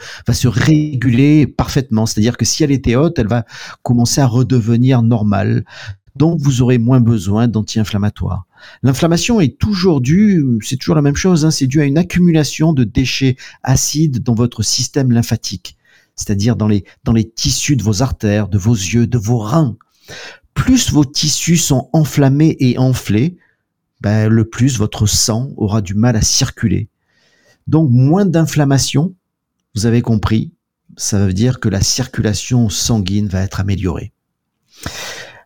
réguler 0.47 1.47
parfaitement, 1.47 2.05
c'est-à-dire 2.05 2.37
que 2.37 2.45
si 2.45 2.63
elle 2.63 2.71
était 2.71 2.95
haute, 2.95 3.17
elle 3.17 3.27
va 3.27 3.45
commencer 3.81 4.21
à 4.21 4.27
redevenir 4.27 5.01
normale. 5.01 5.65
Donc 6.15 6.39
vous 6.41 6.61
aurez 6.61 6.77
moins 6.77 6.99
besoin 6.99 7.47
d'anti-inflammatoires. 7.47 8.45
L'inflammation 8.83 9.39
est 9.39 9.57
toujours 9.57 10.01
due, 10.01 10.43
c'est 10.61 10.75
toujours 10.75 10.95
la 10.95 11.01
même 11.01 11.15
chose, 11.15 11.45
hein, 11.45 11.51
c'est 11.51 11.67
dû 11.67 11.81
à 11.81 11.85
une 11.85 11.97
accumulation 11.97 12.73
de 12.73 12.83
déchets 12.83 13.37
acides 13.63 14.21
dans 14.21 14.35
votre 14.35 14.63
système 14.63 15.11
lymphatique. 15.11 15.77
c'est-à-dire 16.15 16.57
dans 16.57 16.67
les, 16.67 16.83
dans 17.05 17.13
les 17.13 17.29
tissus 17.29 17.77
de 17.77 17.83
vos 17.83 18.01
artères, 18.01 18.49
de 18.49 18.57
vos 18.57 18.73
yeux, 18.73 19.07
de 19.07 19.17
vos 19.17 19.37
reins. 19.37 19.77
Plus 20.59 20.91
vos 20.91 21.05
tissus 21.05 21.55
sont 21.55 21.89
enflammés 21.93 22.57
et 22.59 22.77
enflés, 22.77 23.37
ben, 24.01 24.27
le 24.27 24.43
plus 24.43 24.77
votre 24.77 25.07
sang 25.07 25.51
aura 25.55 25.81
du 25.81 25.93
mal 25.93 26.17
à 26.17 26.21
circuler. 26.21 26.89
Donc 27.67 27.89
moins 27.89 28.25
d'inflammation, 28.25 29.15
vous 29.73 29.85
avez 29.85 30.01
compris, 30.01 30.51
ça 30.97 31.25
veut 31.25 31.31
dire 31.31 31.61
que 31.61 31.69
la 31.69 31.79
circulation 31.79 32.67
sanguine 32.67 33.29
va 33.29 33.41
être 33.41 33.61
améliorée. 33.61 34.11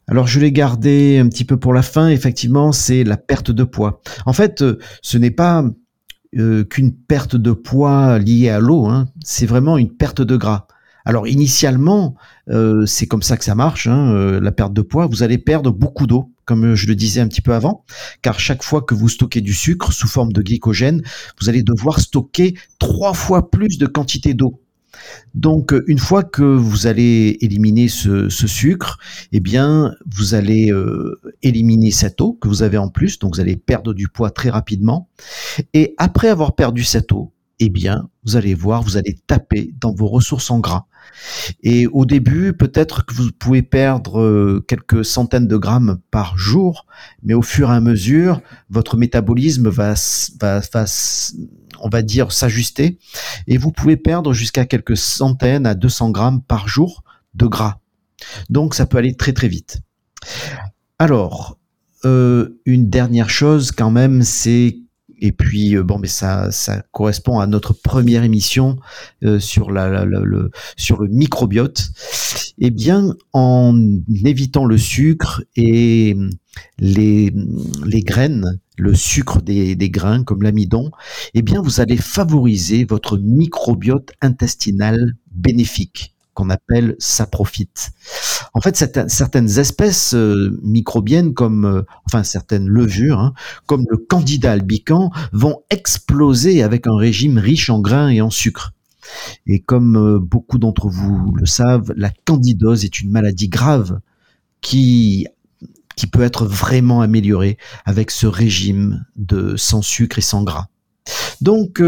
Alors 0.08 0.25
je 0.25 0.39
l'ai 0.39 0.51
gardé 0.51 1.20
un 1.20 1.29
petit 1.29 1.46
peu 1.46 1.58
pour 1.58 1.74
la 1.74 1.84
fin, 1.84 2.10
effectivement, 2.10 2.72
c'est 2.72 3.03
la 3.03 3.15
perte 3.15 3.51
de 3.51 3.63
poids. 3.63 4.01
En 4.25 4.34
fait, 4.34 4.63
euh, 4.63 4.79
ce 5.03 5.20
n'est 5.20 5.32
pas 5.32 5.63
euh, 6.36 6.63
qu'une 6.63 6.91
perte 6.91 7.36
de 7.36 7.51
poids 7.51 8.17
liée 8.17 8.50
à 8.50 8.60
l'eau, 8.60 8.88
hein. 8.88 9.08
c'est 9.24 9.46
vraiment 9.46 9.77
une 9.77 9.96
perte 9.96 10.24
de 10.24 10.36
gras. 10.38 10.67
Alors 11.05 11.27
initialement, 11.27 12.15
euh, 12.50 12.86
c'est 12.86 13.07
comme 13.07 13.24
ça 13.24 13.38
que 13.38 13.43
ça 13.43 13.55
marche, 13.55 13.88
hein, 13.88 14.39
la 14.39 14.51
perte 14.51 14.74
de 14.74 14.81
poids, 14.81 15.07
vous 15.07 15.24
allez 15.24 15.38
perdre 15.38 15.72
beaucoup 15.72 16.07
d'eau, 16.07 16.31
comme 16.45 16.75
je 16.75 16.88
le 16.88 16.95
disais 16.95 17.22
un 17.22 17.27
petit 17.27 17.41
peu 17.41 17.53
avant, 17.53 17.86
car 18.22 18.39
chaque 18.39 18.63
fois 18.63 18.81
que 18.81 18.93
vous 18.93 19.10
stockez 19.10 19.41
du 19.41 19.53
sucre 19.53 19.91
sous 19.91 20.07
forme 20.07 20.31
de 20.31 20.41
glycogène, 20.41 21.01
vous 21.41 21.50
allez 21.50 21.63
devoir 21.63 22.00
stocker 22.00 22.55
trois 22.79 23.13
fois 23.13 23.50
plus 23.50 23.77
de 23.77 23.86
quantité 23.86 24.33
d'eau. 24.33 24.63
Donc, 25.33 25.74
euh, 25.74 25.83
une 25.88 26.00
fois 26.00 26.24
que 26.24 26.43
vous 26.43 26.88
allez 26.88 27.38
éliminer 27.41 27.88
ce, 27.88 28.29
sucre, 28.29 28.98
eh 29.31 29.39
bien, 29.39 29.95
vous 30.05 30.36
allez 30.36 30.72
euh, 30.72 31.19
éliminer 31.41 31.91
cette 31.91 32.22
eau 32.22 32.33
que 32.33 32.48
vous 32.48 32.63
avez 32.63 32.77
en 32.77 32.89
plus. 32.89 33.19
Donc, 33.19 33.36
vous 33.36 33.41
allez 33.41 33.55
perdre 33.55 33.93
du 33.93 34.07
poids 34.07 34.29
très 34.29 34.50
rapidement. 34.50 35.10
Et 35.74 35.93
après 35.98 36.29
avoir 36.29 36.55
perdu 36.55 36.83
cette 36.83 37.12
eau, 37.12 37.33
eh 37.60 37.69
bien, 37.69 38.10
vous 38.24 38.36
allez 38.36 38.53
voir, 38.53 38.83
vous 38.83 38.98
allez 38.98 39.17
taper 39.27 39.74
dans 39.79 39.93
vos 39.93 40.07
ressources 40.07 40.51
en 40.51 40.60
gras. 40.60 40.86
Et 41.62 41.88
au 41.88 42.05
début, 42.05 42.53
peut-être 42.53 43.05
que 43.05 43.13
vous 43.13 43.31
pouvez 43.31 43.62
perdre 43.62 44.19
euh, 44.19 44.65
quelques 44.67 45.05
centaines 45.05 45.48
de 45.48 45.57
grammes 45.57 46.00
par 46.12 46.38
jour, 46.38 46.86
mais 47.22 47.33
au 47.33 47.41
fur 47.41 47.72
et 47.72 47.75
à 47.75 47.79
mesure, 47.81 48.41
votre 48.69 48.98
métabolisme 48.98 49.69
va, 49.69 49.93
va, 50.39 50.62
on 51.79 51.89
va 51.89 52.01
dire, 52.01 52.31
s'ajuster, 52.31 52.98
et 53.48 53.57
vous 53.57 53.72
pouvez 53.72 53.98
perdre 53.98 54.33
jusqu'à 54.33 54.65
quelques 54.65 54.98
centaines 54.98 55.65
à 55.65 55.75
200 55.75 56.12
grammes 56.12 56.41
par 56.41 56.67
jour 56.67 57.03
de 57.33 57.45
gras. 57.45 57.79
Donc 58.50 58.75
ça 58.75 58.86
peut 58.86 58.98
aller 58.98 59.15
très 59.15 59.33
très 59.33 59.48
vite. 59.48 59.79
Alors, 61.00 61.57
euh, 62.05 62.60
une 62.65 62.89
dernière 62.89 63.29
chose 63.29 63.72
quand 63.72 63.91
même, 63.91 64.24
c'est 64.24 64.77
et 65.20 65.32
puis 65.32 65.75
euh, 65.75 65.84
bon, 65.84 66.00
mais 66.00 66.08
ça, 66.08 66.51
ça 66.51 66.84
correspond 66.91 67.39
à 67.39 67.48
notre 67.48 67.74
première 67.74 68.24
émission 68.24 68.77
euh, 69.24 69.39
sur 69.39 69.72
la, 69.72 70.05
le, 70.05 70.51
sur 70.77 71.01
le 71.01 71.08
microbiote. 71.10 71.91
Eh 72.60 72.70
bien, 72.70 73.15
en 73.34 73.75
évitant 74.25 74.65
le 74.65 74.77
sucre 74.77 75.43
et 75.55 76.15
les, 76.79 77.34
les 77.86 78.01
graines, 78.01 78.60
le 78.77 78.93
sucre 78.93 79.41
des, 79.41 79.75
des 79.75 79.89
grains 79.89 80.24
comme 80.24 80.43
l'amidon, 80.43 80.91
eh 81.34 81.41
bien, 81.41 81.62
vous 81.62 81.79
allez 81.82 81.98
favoriser 81.98 82.86
votre 82.86 83.17
microbiote 83.17 84.12
intestinal 84.22 85.15
bénéfique 85.32 86.15
qu'on 86.34 86.50
appelle 86.50 86.96
saprophite. 87.00 87.91
En 88.53 88.62
fait, 88.62 88.75
certaines 89.10 89.60
espèces 89.60 90.13
euh, 90.13 90.60
microbiennes, 90.62 91.33
comme 91.33 91.65
euh, 91.65 91.81
enfin 92.05 92.24
certaines 92.24 92.67
levures, 92.67 93.19
hein, 93.19 93.33
comme 93.65 93.86
le 93.89 93.98
candida 93.98 94.51
albicans, 94.51 95.10
vont 95.31 95.63
exploser 95.72 96.62
avec 96.62 96.86
un 96.86 96.95
régime 96.95 97.39
riche 97.39 97.72
en 97.72 97.79
grains 97.79 98.10
et 98.10 98.22
en 98.22 98.29
sucre. 98.29 98.74
Et 99.48 99.60
comme 99.60 99.98
euh, 99.98 100.19
beaucoup 100.19 100.60
d'entre 100.60 100.88
vous 100.88 101.33
le 101.36 101.48
savent, 101.48 101.93
la 101.98 102.12
candidose 102.25 102.86
est 102.86 103.00
une 103.00 103.10
maladie 103.10 103.50
grave 103.50 104.00
qui 104.62 105.27
qui 105.95 106.07
peut 106.07 106.24
être 106.24 106.45
vraiment 106.45 107.01
améliorée 107.01 107.57
avec 107.86 108.10
ce 108.10 108.25
régime 108.25 109.05
de 109.15 109.55
sans 109.57 109.83
sucre 109.83 110.17
et 110.17 110.22
sans 110.22 110.43
gras. 110.43 110.67
Donc, 111.39 111.83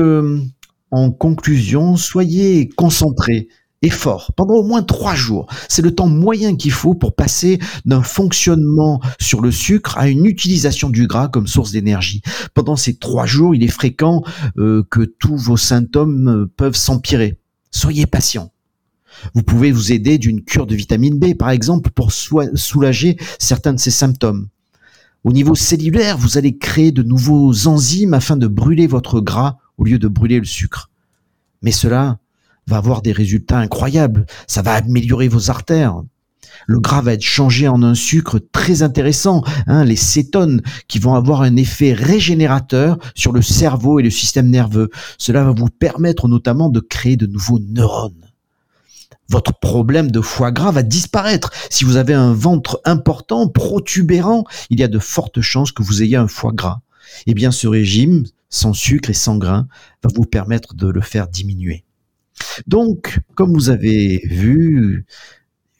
en 0.91 1.11
conclusion, 1.11 1.95
soyez 1.95 2.69
concentrés 2.69 3.47
fort 3.89 4.31
pendant 4.35 4.55
au 4.55 4.63
moins 4.63 4.83
trois 4.83 5.15
jours. 5.15 5.47
C'est 5.69 5.81
le 5.81 5.93
temps 5.93 6.07
moyen 6.07 6.55
qu'il 6.55 6.71
faut 6.71 6.93
pour 6.93 7.15
passer 7.15 7.59
d'un 7.85 8.01
fonctionnement 8.01 9.01
sur 9.19 9.41
le 9.41 9.51
sucre 9.51 9.97
à 9.97 10.07
une 10.07 10.25
utilisation 10.25 10.89
du 10.89 11.07
gras 11.07 11.27
comme 11.27 11.47
source 11.47 11.71
d'énergie. 11.71 12.21
Pendant 12.53 12.75
ces 12.75 12.95
trois 12.95 13.25
jours, 13.25 13.55
il 13.55 13.63
est 13.63 13.67
fréquent 13.67 14.23
euh, 14.57 14.83
que 14.89 15.01
tous 15.01 15.37
vos 15.37 15.57
symptômes 15.57 16.27
euh, 16.27 16.51
peuvent 16.57 16.75
s'empirer. 16.75 17.39
Soyez 17.71 18.05
patient. 18.05 18.51
Vous 19.33 19.43
pouvez 19.43 19.71
vous 19.71 19.91
aider 19.91 20.17
d'une 20.17 20.43
cure 20.43 20.65
de 20.65 20.75
vitamine 20.75 21.17
B, 21.17 21.35
par 21.35 21.49
exemple, 21.49 21.89
pour 21.89 22.11
soulager 22.11 23.17
certains 23.39 23.73
de 23.73 23.79
ces 23.79 23.91
symptômes. 23.91 24.49
Au 25.23 25.31
niveau 25.31 25.55
cellulaire, 25.55 26.17
vous 26.17 26.37
allez 26.37 26.57
créer 26.57 26.91
de 26.91 27.01
nouveaux 27.01 27.67
enzymes 27.67 28.13
afin 28.13 28.37
de 28.37 28.47
brûler 28.47 28.87
votre 28.87 29.21
gras 29.21 29.57
au 29.77 29.83
lieu 29.83 29.97
de 29.97 30.07
brûler 30.07 30.39
le 30.39 30.45
sucre. 30.45 30.91
Mais 31.61 31.71
cela 31.71 32.19
va 32.67 32.77
avoir 32.77 33.01
des 33.01 33.11
résultats 33.11 33.59
incroyables. 33.59 34.25
Ça 34.47 34.61
va 34.61 34.73
améliorer 34.73 35.27
vos 35.27 35.49
artères. 35.49 36.01
Le 36.67 36.79
gras 36.79 37.01
va 37.01 37.13
être 37.13 37.21
changé 37.21 37.67
en 37.67 37.83
un 37.83 37.95
sucre 37.95 38.39
très 38.51 38.81
intéressant, 38.81 39.43
hein, 39.67 39.83
les 39.83 39.95
cétones, 39.95 40.61
qui 40.87 40.99
vont 40.99 41.15
avoir 41.15 41.41
un 41.41 41.55
effet 41.57 41.93
régénérateur 41.93 42.97
sur 43.13 43.31
le 43.31 43.41
cerveau 43.41 43.99
et 43.99 44.03
le 44.03 44.09
système 44.09 44.49
nerveux. 44.49 44.89
Cela 45.17 45.43
va 45.43 45.51
vous 45.51 45.69
permettre 45.69 46.27
notamment 46.27 46.69
de 46.69 46.79
créer 46.79 47.17
de 47.17 47.27
nouveaux 47.27 47.59
neurones. 47.59 48.13
Votre 49.29 49.57
problème 49.59 50.11
de 50.11 50.21
foie 50.21 50.51
gras 50.51 50.71
va 50.71 50.83
disparaître. 50.83 51.51
Si 51.69 51.83
vous 51.83 51.97
avez 51.97 52.13
un 52.13 52.33
ventre 52.33 52.79
important, 52.85 53.47
protubérant, 53.47 54.43
il 54.69 54.79
y 54.79 54.83
a 54.83 54.87
de 54.87 54.99
fortes 54.99 55.41
chances 55.41 55.71
que 55.71 55.83
vous 55.83 56.03
ayez 56.03 56.15
un 56.15 56.27
foie 56.27 56.51
gras. 56.53 56.81
Eh 57.25 57.33
bien, 57.33 57.51
ce 57.51 57.67
régime, 57.67 58.25
sans 58.49 58.73
sucre 58.73 59.09
et 59.09 59.13
sans 59.13 59.37
grains, 59.37 59.67
va 60.03 60.09
vous 60.15 60.25
permettre 60.25 60.75
de 60.75 60.87
le 60.87 61.01
faire 61.01 61.27
diminuer. 61.27 61.85
Donc, 62.67 63.19
comme 63.35 63.53
vous 63.53 63.69
avez 63.69 64.21
vu, 64.25 65.05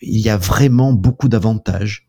il 0.02 0.20
y 0.20 0.30
a 0.30 0.38
vraiment 0.38 0.94
beaucoup 0.94 1.30
d'avantages. 1.30 2.06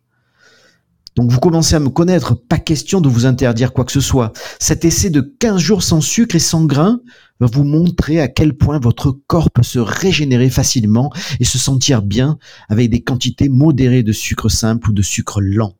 Donc 1.16 1.30
vous 1.30 1.40
commencez 1.40 1.74
à 1.74 1.80
me 1.80 1.88
connaître, 1.88 2.34
pas 2.34 2.58
question 2.58 3.00
de 3.00 3.08
vous 3.08 3.24
interdire 3.24 3.72
quoi 3.72 3.86
que 3.86 3.92
ce 3.92 4.02
soit. 4.02 4.34
Cet 4.60 4.84
essai 4.84 5.08
de 5.08 5.22
15 5.22 5.58
jours 5.58 5.82
sans 5.82 6.02
sucre 6.02 6.36
et 6.36 6.40
sans 6.40 6.66
grains 6.66 7.00
va 7.40 7.46
vous 7.50 7.64
montrer 7.64 8.20
à 8.20 8.28
quel 8.28 8.52
point 8.54 8.78
votre 8.78 9.12
corps 9.26 9.50
peut 9.50 9.62
se 9.62 9.78
régénérer 9.78 10.50
facilement 10.50 11.10
et 11.40 11.44
se 11.44 11.56
sentir 11.56 12.02
bien 12.02 12.38
avec 12.68 12.90
des 12.90 13.00
quantités 13.00 13.48
modérées 13.48 14.02
de 14.02 14.12
sucre 14.12 14.50
simple 14.50 14.90
ou 14.90 14.92
de 14.92 15.00
sucre 15.00 15.40
lent. 15.40 15.74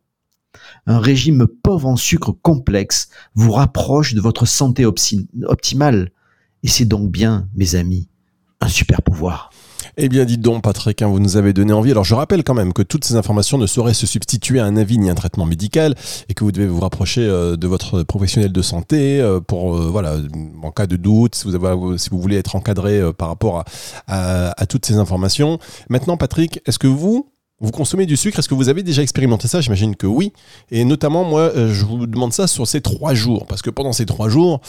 Un 0.87 1.00
régime 1.00 1.46
pauvre 1.46 1.88
en 1.88 1.96
sucre 1.96 2.33
complexe 2.33 3.09
vous 3.35 3.52
rapproche 3.52 4.14
de 4.14 4.22
votre 4.22 4.46
santé 4.46 4.87
optimale. 4.87 6.12
Et 6.62 6.68
c'est 6.68 6.87
donc 6.87 7.11
bien, 7.11 7.46
mes 7.55 7.74
amis, 7.74 8.09
super 8.68 9.02
pouvoir. 9.02 9.50
Eh 9.98 10.11
bien, 10.11 10.26
dites 10.26 10.42
donc, 10.42 10.62
Patrick, 10.62 11.00
hein, 11.00 11.07
vous 11.07 11.20
nous 11.20 11.38
avez 11.38 11.55
donné 11.55 11.72
envie. 11.72 11.90
Alors, 11.90 12.05
je 12.05 12.14
rappelle 12.14 12.44
quand 12.44 12.52
même 12.52 12.74
que 12.74 12.83
toutes 12.83 13.05
ces 13.05 13.16
informations 13.16 13.57
ne 13.57 13.66
sauraient 13.66 13.94
se 13.94 14.07
substituer 14.07 14.61
à 14.61 14.66
un 14.66 14.76
avis 14.76 14.98
ni 14.98 15.09
un 15.09 15.14
traitement 15.14 15.46
médical 15.46 15.94
et 16.29 16.35
que 16.35 16.44
vous 16.44 16.52
devez 16.52 16.66
vous 16.66 16.81
rapprocher 16.81 17.22
euh, 17.22 17.57
de 17.57 17.66
votre 17.66 18.02
professionnel 18.02 18.52
de 18.52 18.61
santé 18.61 19.20
euh, 19.20 19.40
pour, 19.40 19.74
euh, 19.74 19.88
voilà, 19.90 20.18
en 20.62 20.70
cas 20.70 20.87
de 20.87 20.96
doute, 20.96 21.35
si 21.35 21.44
vous, 21.44 21.55
avez, 21.55 21.96
si 21.96 22.11
vous 22.11 22.20
voulez 22.20 22.37
être 22.37 22.57
encadré 22.57 23.00
par 23.14 23.29
rapport 23.29 23.64
à, 24.07 24.50
à, 24.61 24.66
toutes 24.66 24.85
ces 24.85 24.96
informations. 24.96 25.59
Maintenant, 25.88 26.18
Patrick, 26.18 26.61
est-ce 26.66 26.79
que 26.79 26.87
vous, 26.87 27.31
vous 27.61 27.70
consommez 27.70 28.05
du 28.05 28.18
sucre? 28.18 28.38
Est-ce 28.38 28.50
que 28.50 28.55
vous 28.55 28.68
avez 28.68 28.83
déjà 28.83 29.00
expérimenté 29.00 29.48
ça? 29.48 29.62
J'imagine 29.62 29.96
que 29.96 30.07
oui. 30.07 30.35
Et 30.70 30.85
notamment, 30.85 31.24
moi, 31.24 31.50
je 31.55 31.85
vous 31.87 32.07
demande 32.07 32.35
ça 32.35 32.46
sur 32.46 32.66
ces 32.66 32.83
trois 32.83 33.14
jours. 33.14 33.46
Parce 33.46 33.62
que 33.62 33.70
pendant 33.70 33.94
ces 33.94 34.05
trois 34.05 34.29
jours, 34.29 34.61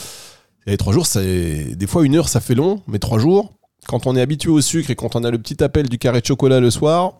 les 0.67 0.77
trois 0.77 0.93
jours, 0.93 1.05
c'est 1.05 1.75
des 1.75 1.87
fois 1.87 2.05
une 2.05 2.15
heure, 2.15 2.29
ça 2.29 2.39
fait 2.39 2.55
long, 2.55 2.81
mais 2.87 2.99
trois 2.99 3.19
jours, 3.19 3.51
quand 3.87 4.07
on 4.07 4.15
est 4.15 4.21
habitué 4.21 4.49
au 4.49 4.61
sucre 4.61 4.89
et 4.89 4.95
quand 4.95 5.15
on 5.15 5.23
a 5.23 5.31
le 5.31 5.37
petit 5.37 5.63
appel 5.63 5.89
du 5.89 5.97
carré 5.97 6.21
de 6.21 6.25
chocolat 6.25 6.59
le 6.59 6.71
soir, 6.71 7.17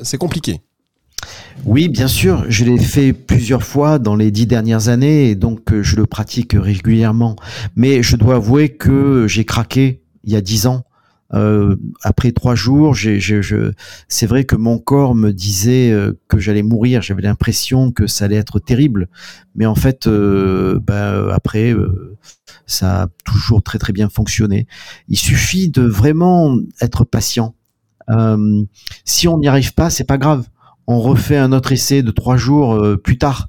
c'est 0.00 0.18
compliqué. 0.18 0.60
Oui, 1.64 1.88
bien 1.88 2.08
sûr, 2.08 2.44
je 2.48 2.64
l'ai 2.64 2.78
fait 2.78 3.12
plusieurs 3.12 3.62
fois 3.62 3.98
dans 3.98 4.16
les 4.16 4.30
dix 4.30 4.46
dernières 4.46 4.88
années 4.88 5.30
et 5.30 5.34
donc 5.34 5.72
euh, 5.72 5.82
je 5.82 5.96
le 5.96 6.06
pratique 6.06 6.52
régulièrement. 6.54 7.36
Mais 7.76 8.02
je 8.02 8.16
dois 8.16 8.36
avouer 8.36 8.70
que 8.70 9.26
j'ai 9.28 9.44
craqué 9.44 10.02
il 10.24 10.32
y 10.32 10.36
a 10.36 10.40
dix 10.40 10.66
ans 10.66 10.84
euh, 11.32 11.76
après 12.02 12.32
trois 12.32 12.54
jours, 12.54 12.94
c'est 14.08 14.26
vrai 14.26 14.44
que 14.44 14.56
mon 14.56 14.78
corps 14.78 15.14
me 15.14 15.32
disait 15.32 15.90
euh, 15.90 16.18
que 16.28 16.38
j'allais 16.38 16.62
mourir. 16.62 17.02
J'avais 17.02 17.22
l'impression 17.22 17.90
que 17.92 18.06
ça 18.06 18.26
allait 18.26 18.36
être 18.36 18.58
terrible, 18.58 19.08
mais 19.54 19.66
en 19.66 19.74
fait, 19.74 20.06
euh, 20.06 20.78
bah, 20.80 21.34
après, 21.34 21.74
ça 22.66 23.02
a 23.02 23.08
toujours 23.24 23.62
très 23.62 23.78
très 23.78 23.92
bien 23.92 24.08
fonctionné. 24.08 24.66
Il 25.08 25.18
suffit 25.18 25.68
de 25.68 25.82
vraiment 25.82 26.58
être 26.80 27.04
patient. 27.04 27.54
si 29.04 29.28
on 29.28 29.38
n'y 29.38 29.48
arrive 29.48 29.74
pas, 29.74 29.90
c'est 29.90 30.04
pas 30.04 30.18
grave 30.18 30.46
on 30.86 31.00
refait 31.00 31.36
un 31.36 31.52
autre 31.52 31.72
essai 31.72 32.02
de 32.02 32.10
trois 32.10 32.36
jours 32.36 32.74
euh, 32.74 32.96
plus 32.96 33.18
tard. 33.18 33.48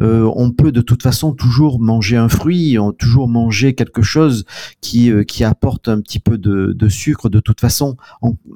Euh, 0.00 0.30
on 0.36 0.50
peut 0.50 0.72
de 0.72 0.82
toute 0.82 1.02
façon 1.02 1.32
toujours 1.32 1.80
manger 1.80 2.16
un 2.16 2.28
fruit, 2.28 2.76
toujours 2.98 3.28
manger 3.28 3.74
quelque 3.74 4.02
chose 4.02 4.44
qui, 4.80 5.10
euh, 5.10 5.24
qui 5.24 5.42
apporte 5.42 5.88
un 5.88 6.00
petit 6.00 6.20
peu 6.20 6.36
de, 6.36 6.88
sucre 6.88 7.30
de 7.30 7.40
toute 7.40 7.60
façon. 7.60 7.96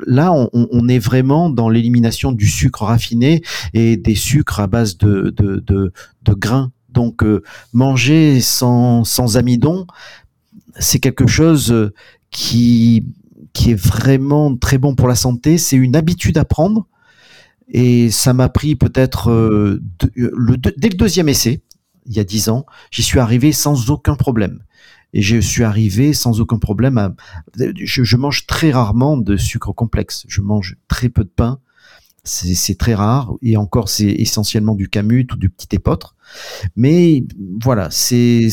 là, 0.07 0.33
on, 0.33 0.89
est 0.89 0.99
vraiment 0.99 1.49
dans 1.49 1.71
l'élimination 1.71 2.33
du 2.33 2.47
sucre 2.47 2.83
raffiné 2.85 3.43
et 3.73 3.97
des 3.97 4.15
sucres 4.15 4.61
à 4.61 4.67
base 4.67 4.99
de, 4.99 5.35
de, 5.37 5.65
de, 5.67 6.35
grains. 6.35 6.71
Donc 6.91 7.25
manger 7.73 8.41
sans, 8.41 9.05
sans 9.05 9.37
amidon, 9.39 9.87
c'est 10.79 10.99
quelque 10.99 11.27
chose 11.27 11.91
qui, 12.31 13.05
qui 13.55 13.71
est 13.71 13.81
vraiment 13.81 14.57
très 14.57 14.79
bon 14.79 14.95
pour 14.95 15.09
la 15.09 15.15
santé. 15.15 15.59
C'est 15.59 15.77
une 15.77 15.97
habitude 15.97 16.37
à 16.37 16.45
prendre. 16.45 16.87
Et 17.71 18.11
ça 18.11 18.33
m'a 18.33 18.49
pris 18.49 18.77
peut-être 18.77 19.31
euh, 19.31 19.83
le, 20.15 20.57
dès 20.57 20.89
le 20.89 20.97
deuxième 20.97 21.29
essai, 21.29 21.63
il 22.07 22.17
y 22.17 22.21
a 22.21 22.25
dix 22.25 22.49
ans, 22.49 22.65
j'y 22.91 23.03
suis 23.03 23.19
arrivé 23.19 23.53
sans 23.53 23.91
aucun 23.91 24.15
problème. 24.15 24.61
Et 25.15 25.23
je 25.23 25.39
suis 25.39 25.65
arrivé 25.65 26.13
sans 26.13 26.41
aucun 26.41 26.59
problème 26.59 26.99
à. 26.99 27.15
Je, 27.57 28.17
mange 28.17 28.47
très 28.47 28.71
rarement 28.71 29.17
de 29.17 29.37
sucre 29.37 29.73
complexe. 29.73 30.25
Je 30.29 30.43
mange 30.43 30.77
très 30.87 31.09
peu 31.09 31.25
de 31.25 31.31
pain. 31.35 31.61
C'est 32.25 32.77
très 32.77 32.95
rare. 32.95 33.33
Et 33.41 33.57
encore, 33.57 33.89
c'est 33.89 34.11
essentiellement 34.11 34.75
du 34.75 34.89
camut 34.89 35.33
ou 35.33 35.37
du 35.37 35.49
petit 35.49 35.75
épeautre. 35.75 36.15
Mais 36.77 37.25
voilà, 37.63 37.89
c'est 37.91 38.51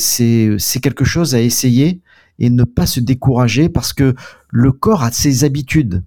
quelque 0.81 1.03
chose 1.03 1.35
à 1.35 1.41
essayer 1.41 2.01
et 2.39 2.49
ne 2.49 2.63
pas 2.63 2.85
se 2.85 3.01
décourager 3.01 3.67
parce 3.67 3.91
que 3.91 4.15
le 4.49 4.71
corps 4.71 5.03
a 5.03 5.11
ses 5.11 5.43
habitudes. 5.43 6.03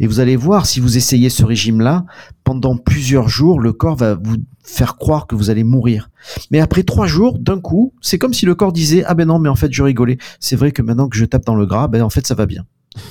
Et 0.00 0.06
vous 0.06 0.20
allez 0.20 0.36
voir, 0.36 0.66
si 0.66 0.80
vous 0.80 0.96
essayez 0.96 1.30
ce 1.30 1.44
régime-là, 1.44 2.04
pendant 2.44 2.76
plusieurs 2.76 3.28
jours, 3.28 3.60
le 3.60 3.72
corps 3.72 3.96
va 3.96 4.14
vous 4.14 4.36
faire 4.62 4.96
croire 4.96 5.26
que 5.26 5.34
vous 5.34 5.50
allez 5.50 5.64
mourir. 5.64 6.10
Mais 6.50 6.60
après 6.60 6.82
trois 6.82 7.06
jours, 7.06 7.38
d'un 7.38 7.60
coup, 7.60 7.94
c'est 8.00 8.18
comme 8.18 8.34
si 8.34 8.46
le 8.46 8.54
corps 8.54 8.72
disait, 8.72 9.04
ah 9.06 9.14
ben 9.14 9.26
non, 9.26 9.38
mais 9.38 9.48
en 9.48 9.54
fait, 9.54 9.72
je 9.72 9.82
rigolais. 9.82 10.18
C'est 10.40 10.56
vrai 10.56 10.72
que 10.72 10.82
maintenant 10.82 11.08
que 11.08 11.16
je 11.16 11.24
tape 11.24 11.44
dans 11.44 11.56
le 11.56 11.66
gras, 11.66 11.88
ben 11.88 12.02
en 12.02 12.10
fait, 12.10 12.26
ça 12.26 12.34
va 12.34 12.46
bien. 12.46 12.64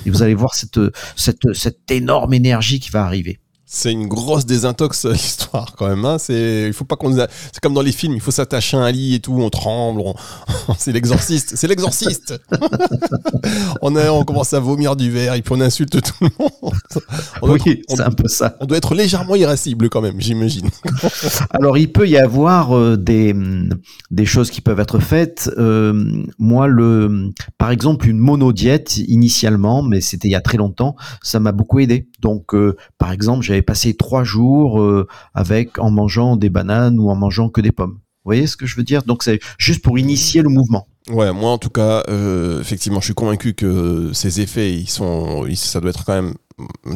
Et 0.04 0.10
vous 0.10 0.22
allez 0.22 0.34
voir 0.34 0.54
cette, 0.54 0.80
cette, 1.14 1.52
cette 1.54 1.90
énorme 1.90 2.34
énergie 2.34 2.80
qui 2.80 2.90
va 2.90 3.04
arriver. 3.04 3.38
C'est 3.68 3.90
une 3.90 4.06
grosse 4.06 4.46
désintox 4.46 5.04
l'histoire 5.12 5.74
quand 5.76 5.88
même. 5.88 6.04
Hein. 6.04 6.18
C'est, 6.18 6.64
il 6.68 6.72
faut 6.72 6.84
pas 6.84 6.94
qu'on. 6.94 7.12
C'est 7.12 7.60
comme 7.60 7.74
dans 7.74 7.82
les 7.82 7.90
films, 7.90 8.14
il 8.14 8.20
faut 8.20 8.30
s'attacher 8.30 8.76
à 8.76 8.80
un 8.80 8.92
lit 8.92 9.14
et 9.16 9.20
tout, 9.20 9.34
on 9.34 9.50
tremble. 9.50 10.02
c'est 10.78 10.92
l'exorciste, 10.92 11.56
c'est 11.56 11.66
l'exorciste. 11.66 12.40
on 13.82 13.96
a, 13.96 14.10
on 14.10 14.24
commence 14.24 14.52
à 14.54 14.60
vomir 14.60 14.94
du 14.94 15.10
verre 15.10 15.34
et 15.34 15.42
puis 15.42 15.52
on 15.52 15.60
insulte 15.60 16.00
tout 16.00 16.14
le 16.20 16.28
monde. 16.38 16.74
oui, 17.42 17.82
c'est 17.88 18.00
un 18.00 18.12
peu 18.12 18.28
ça. 18.28 18.56
On 18.60 18.66
doit 18.66 18.78
être 18.78 18.94
légèrement 18.94 19.34
irascible 19.34 19.88
quand 19.88 20.00
même, 20.00 20.20
j'imagine. 20.20 20.70
Alors 21.50 21.76
il 21.76 21.90
peut 21.90 22.08
y 22.08 22.18
avoir 22.18 22.76
euh, 22.76 22.96
des 22.96 23.34
des 24.12 24.26
choses 24.26 24.52
qui 24.52 24.60
peuvent 24.60 24.78
être 24.78 25.00
faites. 25.00 25.50
Euh, 25.58 26.22
moi, 26.38 26.68
le, 26.68 27.32
par 27.58 27.72
exemple, 27.72 28.08
une 28.08 28.18
monodiète 28.18 28.98
initialement, 28.98 29.82
mais 29.82 30.00
c'était 30.00 30.28
il 30.28 30.32
y 30.32 30.36
a 30.36 30.40
très 30.40 30.56
longtemps, 30.56 30.94
ça 31.22 31.40
m'a 31.40 31.50
beaucoup 31.50 31.80
aidé. 31.80 32.08
Donc, 32.20 32.54
euh, 32.54 32.76
par 32.98 33.12
exemple, 33.12 33.44
j'ai 33.44 33.62
passé 33.62 33.94
trois 33.94 34.24
jours 34.24 34.80
euh, 34.80 35.06
avec 35.34 35.78
en 35.78 35.90
mangeant 35.90 36.36
des 36.36 36.48
bananes 36.48 36.98
ou 36.98 37.10
en 37.10 37.16
mangeant 37.16 37.48
que 37.48 37.60
des 37.60 37.72
pommes. 37.72 37.98
Vous 38.26 38.30
voyez 38.30 38.46
ce 38.48 38.56
que 38.56 38.66
je 38.66 38.76
veux 38.76 38.82
dire? 38.82 39.04
Donc 39.04 39.22
c'est 39.22 39.38
juste 39.56 39.82
pour 39.82 39.98
initier 39.98 40.42
le 40.42 40.48
mouvement. 40.48 40.88
Ouais, 41.08 41.32
moi 41.32 41.50
en 41.50 41.58
tout 41.58 41.70
cas, 41.70 42.02
euh, 42.08 42.60
effectivement, 42.60 42.98
je 42.98 43.04
suis 43.04 43.14
convaincu 43.14 43.54
que 43.54 44.10
ces 44.12 44.40
effets, 44.40 44.74
ils 44.74 44.88
sont, 44.88 45.46
ça 45.54 45.80
doit 45.80 45.90
être 45.90 46.04
quand 46.04 46.14
même 46.14 46.34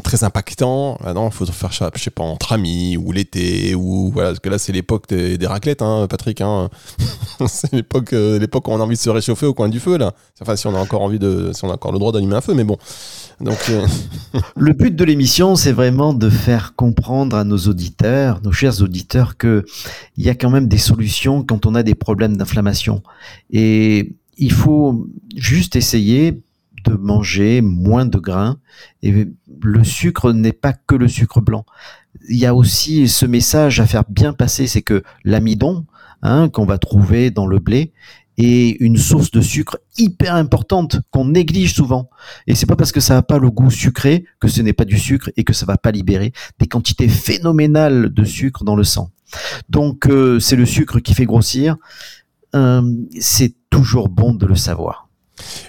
très 0.03 0.25
impactant. 0.25 0.99
Ah 1.05 1.12
non, 1.12 1.31
faut 1.31 1.44
faire 1.46 1.73
ça, 1.73 1.90
je 1.94 2.03
sais 2.03 2.11
pas, 2.11 2.23
entre 2.23 2.53
amis 2.53 2.96
ou 2.96 3.12
l'été 3.12 3.75
ou 3.75 4.11
voilà, 4.12 4.31
parce 4.31 4.40
que 4.40 4.49
là 4.49 4.59
c'est 4.59 4.73
l'époque 4.73 5.09
des, 5.09 5.46
raclettes, 5.46 5.83
hein, 5.83 6.07
Patrick. 6.09 6.40
Hein. 6.40 6.70
c'est 7.46 7.73
l'époque, 7.73 8.12
euh, 8.14 8.38
l'époque 8.38 8.68
où 8.68 8.70
on 8.70 8.81
a 8.81 8.85
envie 8.85 8.96
de 8.96 9.01
se 9.01 9.11
réchauffer 9.11 9.44
au 9.44 9.53
coin 9.53 9.68
du 9.68 9.79
feu 9.79 9.99
là. 9.99 10.14
Enfin, 10.40 10.57
si 10.57 10.66
on 10.66 10.75
a 10.75 10.79
encore 10.79 11.03
envie 11.03 11.18
de, 11.18 11.51
si 11.53 11.64
on 11.64 11.70
a 11.70 11.75
encore 11.75 11.92
le 11.92 11.99
droit 11.99 12.12
d'allumer 12.12 12.37
un 12.37 12.40
feu, 12.40 12.55
mais 12.55 12.64
bon. 12.64 12.79
Donc, 13.40 13.59
euh, 13.68 13.87
le 14.57 14.73
but 14.73 14.96
de 14.96 15.05
l'émission, 15.05 15.57
c'est 15.57 15.73
vraiment 15.73 16.14
de 16.14 16.31
faire 16.31 16.75
comprendre 16.75 17.37
à 17.37 17.44
nos 17.44 17.59
auditeurs, 17.59 18.40
nos 18.42 18.53
chers 18.53 18.81
auditeurs, 18.81 19.37
que 19.37 19.64
il 20.16 20.25
y 20.25 20.31
a 20.31 20.35
quand 20.35 20.51
même 20.51 20.68
des 20.68 20.79
solutions 20.79 21.42
quand 21.42 21.66
on 21.66 21.75
a 21.75 21.83
des 21.83 21.94
problèmes 21.94 22.37
d'inflammation 22.37 23.03
et 23.51 24.14
il 24.38 24.53
faut 24.53 25.07
juste 25.37 25.77
essayer 25.77 26.42
de 26.85 26.95
manger 26.95 27.61
moins 27.61 28.07
de 28.07 28.19
grains. 28.19 28.59
Et 29.03 29.29
le 29.62 29.85
sucre 29.85 30.33
n'est 30.33 30.53
pas 30.53 30.73
que 30.73 30.95
le 30.95 31.09
sucre 31.09 31.40
blanc. 31.40 31.64
Il 32.29 32.37
y 32.37 32.47
a 32.47 32.55
aussi 32.55 33.09
ce 33.09 33.27
message 33.27 33.81
à 33.81 33.87
faire 33.87 34.05
bien 34.09 34.33
passer, 34.33 34.66
c'est 34.66 34.83
que 34.83 35.03
l'amidon, 35.25 35.87
hein, 36.23 36.49
qu'on 36.49 36.64
va 36.64 36.79
trouver 36.79 37.31
dans 37.31 37.47
le 37.47 37.59
blé, 37.59 37.93
est 38.38 38.77
une 38.81 38.97
source 38.97 39.31
de 39.31 39.40
sucre 39.40 39.79
hyper 39.99 40.35
importante 40.35 41.01
qu'on 41.11 41.27
néglige 41.27 41.75
souvent. 41.75 42.09
Et 42.47 42.55
c'est 42.55 42.66
pas 42.66 42.77
parce 42.77 42.93
que 42.93 43.01
ça 43.01 43.14
n'a 43.14 43.23
pas 43.23 43.38
le 43.38 43.51
goût 43.51 43.71
sucré 43.71 44.25
que 44.40 44.49
ce 44.49 44.62
n'est 44.62 44.73
pas 44.73 44.85
du 44.85 44.99
sucre 44.99 45.31
et 45.37 45.45
que 45.45 45.53
ça 45.53 45.66
va 45.66 45.77
pas 45.77 45.90
libérer 45.90 46.33
des 46.59 46.66
quantités 46.66 47.09
phénoménales 47.09 48.12
de 48.12 48.25
sucre 48.25 48.64
dans 48.64 48.77
le 48.77 48.85
sang. 48.85 49.11
Donc 49.69 50.07
euh, 50.07 50.40
c'est 50.40 50.57
le 50.57 50.66
sucre 50.66 51.01
qui 51.01 51.14
fait 51.14 51.27
grossir. 51.27 51.77
Euh, 52.55 52.83
c'est 53.21 53.55
toujours 53.69 54.09
bon 54.09 54.35
de 54.35 54.47
le 54.47 54.57
savoir. 54.57 55.10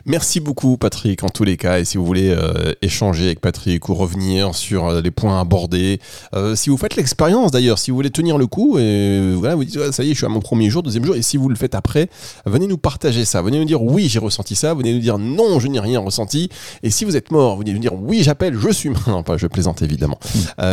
Merci 0.06 0.40
beaucoup 0.40 0.78
Patrick 0.78 1.24
en 1.24 1.30
tous 1.30 1.44
les 1.44 1.58
cas. 1.58 1.80
Et 1.80 1.86
si 1.86 1.98
vous 1.98 2.06
voulez 2.06 2.30
euh, 2.30 2.74
échanger 2.82 3.26
avec 3.26 3.40
Patrick 3.40 3.88
ou 3.90 3.94
revenir 3.94 4.56
sur 4.56 4.88
euh, 4.88 5.02
les 5.02 5.12
points 5.12 5.40
abordés, 5.40 6.00
euh, 6.34 6.56
si 6.56 6.70
vous 6.70 6.78
faites 6.78 6.96
l'expérience 6.96 7.52
d'ailleurs, 7.52 7.80
si 7.80 7.92
vous 7.92 7.98
voulez 7.98 8.10
tenir 8.10 8.38
le 8.38 8.48
coup 8.48 8.78
et 8.80 9.34
voilà 9.36 9.56
vous 9.56 9.64
dites 9.64 9.92
ça 9.92 10.04
y 10.04 10.08
est 10.08 10.14
je 10.14 10.18
suis 10.18 10.26
à 10.26 10.30
mon 10.30 10.40
premier 10.40 10.70
jour, 10.70 10.84
deuxième 10.84 11.06
jour 11.06 11.16
et 11.16 11.22
si 11.22 11.38
vous 11.38 11.50
le 11.50 11.56
faites 11.56 11.76
après, 11.76 12.10
venez 12.46 12.68
nous 12.68 12.78
partager 12.78 13.26
ça, 13.26 13.42
venez 13.42 13.60
nous 13.60 13.66
dire 13.66 13.82
oui 13.82 14.08
j'ai 14.10 14.20
ressenti 14.20 14.56
ça, 14.56 14.74
venez 14.74 14.94
nous 14.94 15.00
dire 15.00 15.18
non 15.18 15.60
je 15.60 15.68
n'ai 15.68 15.80
rien 15.80 16.00
ressenti. 16.00 16.50
Et 16.84 16.90
si 16.90 17.06
vous 17.06 17.16
êtes 17.16 17.32
mort, 17.32 17.58
venez 17.58 17.74
nous 17.74 17.80
dire 17.80 17.94
oui 17.94 18.24
j'appelle, 18.24 18.58
je 18.58 18.70
suis 18.70 18.90
mort, 18.90 19.04
non 19.08 19.24
pas 19.24 19.38
je 19.38 19.48
plaisante 19.48 19.82
évidemment. 19.82 20.20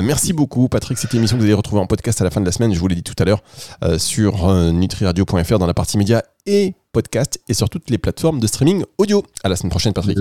merci 0.02 0.32
beaucoup 0.32 0.68
Patrick, 0.68 0.98
cette 0.98 1.14
émission 1.14 1.36
que 1.36 1.42
vous 1.42 1.46
allez 1.46 1.54
retrouver 1.54 1.80
en 1.80 1.86
podcast 1.86 2.20
à 2.20 2.24
la 2.24 2.30
fin 2.30 2.40
de 2.40 2.46
la 2.46 2.52
semaine, 2.52 2.72
je 2.72 2.80
vous 2.80 2.88
l'ai 2.88 2.94
dit 2.94 3.02
tout 3.02 3.16
à 3.18 3.24
l'heure 3.24 3.42
sur 3.98 4.48
nutriradio.fr 4.72 5.58
dans 5.58 5.66
la 5.66 5.74
partie 5.74 5.98
média 5.98 6.22
et 6.46 6.74
et 7.48 7.54
sur 7.54 7.68
toutes 7.70 7.90
les 7.90 7.98
plateformes 7.98 8.40
de 8.40 8.46
streaming 8.46 8.84
audio. 8.98 9.24
À 9.44 9.48
la 9.48 9.56
semaine 9.56 9.70
prochaine, 9.70 9.92
Patrick. 9.92 10.16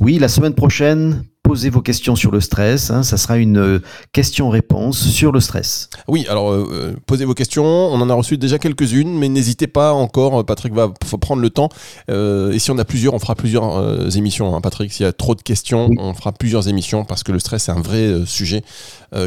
oui, 0.00 0.18
la 0.18 0.28
semaine 0.28 0.54
prochaine, 0.54 1.24
posez 1.42 1.70
vos 1.70 1.80
questions 1.80 2.16
sur 2.16 2.30
le 2.30 2.40
stress. 2.40 2.90
Hein. 2.90 3.02
ça 3.02 3.16
sera 3.16 3.38
une 3.38 3.58
euh, 3.58 3.82
question-réponse 4.12 5.08
sur 5.08 5.32
le 5.32 5.40
stress. 5.40 5.90
Oui, 6.06 6.26
alors 6.28 6.50
euh, 6.50 6.68
euh, 6.72 6.96
posez 7.06 7.24
vos 7.24 7.34
questions. 7.34 7.64
On 7.64 8.00
en 8.00 8.10
a 8.10 8.14
reçu 8.14 8.38
déjà 8.38 8.58
quelques-unes, 8.58 9.18
mais 9.18 9.28
n'hésitez 9.28 9.66
pas 9.66 9.92
encore. 9.92 10.44
Patrick 10.44 10.72
va 10.74 10.92
prendre 11.20 11.42
le 11.42 11.50
temps. 11.50 11.68
et 12.08 12.58
si 12.58 12.70
on 12.70 12.78
a 12.78 12.84
plusieurs, 12.84 13.14
on 13.14 13.18
fera 13.18 13.34
plusieurs 13.34 14.16
émissions. 14.16 14.54
Hein, 14.54 14.60
Patrick, 14.60 14.92
s'il 14.92 15.04
y 15.04 15.08
a 15.08 15.12
trop 15.12 15.34
de 15.34 15.42
questions, 15.42 15.90
on 15.98 16.14
fera 16.14 16.32
plusieurs 16.32 16.68
émissions 16.68 17.04
parce 17.04 17.22
que 17.22 17.32
le 17.32 17.38
stress 17.38 17.64
c'est 17.64 17.72
un 17.72 17.80
vrai 17.80 18.22
sujet 18.26 18.62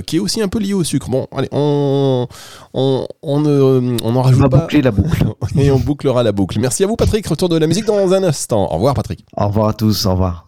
qui 0.05 0.15
est 0.15 0.19
aussi 0.19 0.41
un 0.41 0.47
peu 0.47 0.59
lié 0.59 0.73
au 0.73 0.83
sucre. 0.83 1.09
Bon, 1.09 1.27
allez, 1.35 1.49
on 1.51 2.27
on 2.73 3.07
on, 3.21 3.97
on 4.03 4.15
en 4.15 4.21
rajoute 4.21 4.43
on 4.45 4.49
va 4.49 4.61
boucler 4.61 4.81
la 4.81 4.91
boucle 4.91 5.25
et 5.57 5.71
on 5.71 5.79
bouclera 5.79 6.23
la 6.23 6.31
boucle. 6.31 6.59
Merci 6.59 6.83
à 6.83 6.87
vous, 6.87 6.95
Patrick. 6.95 7.27
Retour 7.27 7.49
de 7.49 7.57
la 7.57 7.67
musique 7.67 7.85
dans 7.85 8.13
un 8.13 8.23
instant. 8.23 8.71
Au 8.71 8.75
revoir, 8.75 8.93
Patrick. 8.93 9.25
Au 9.35 9.47
revoir 9.47 9.67
à 9.69 9.73
tous. 9.73 10.05
Au 10.05 10.11
revoir. 10.11 10.47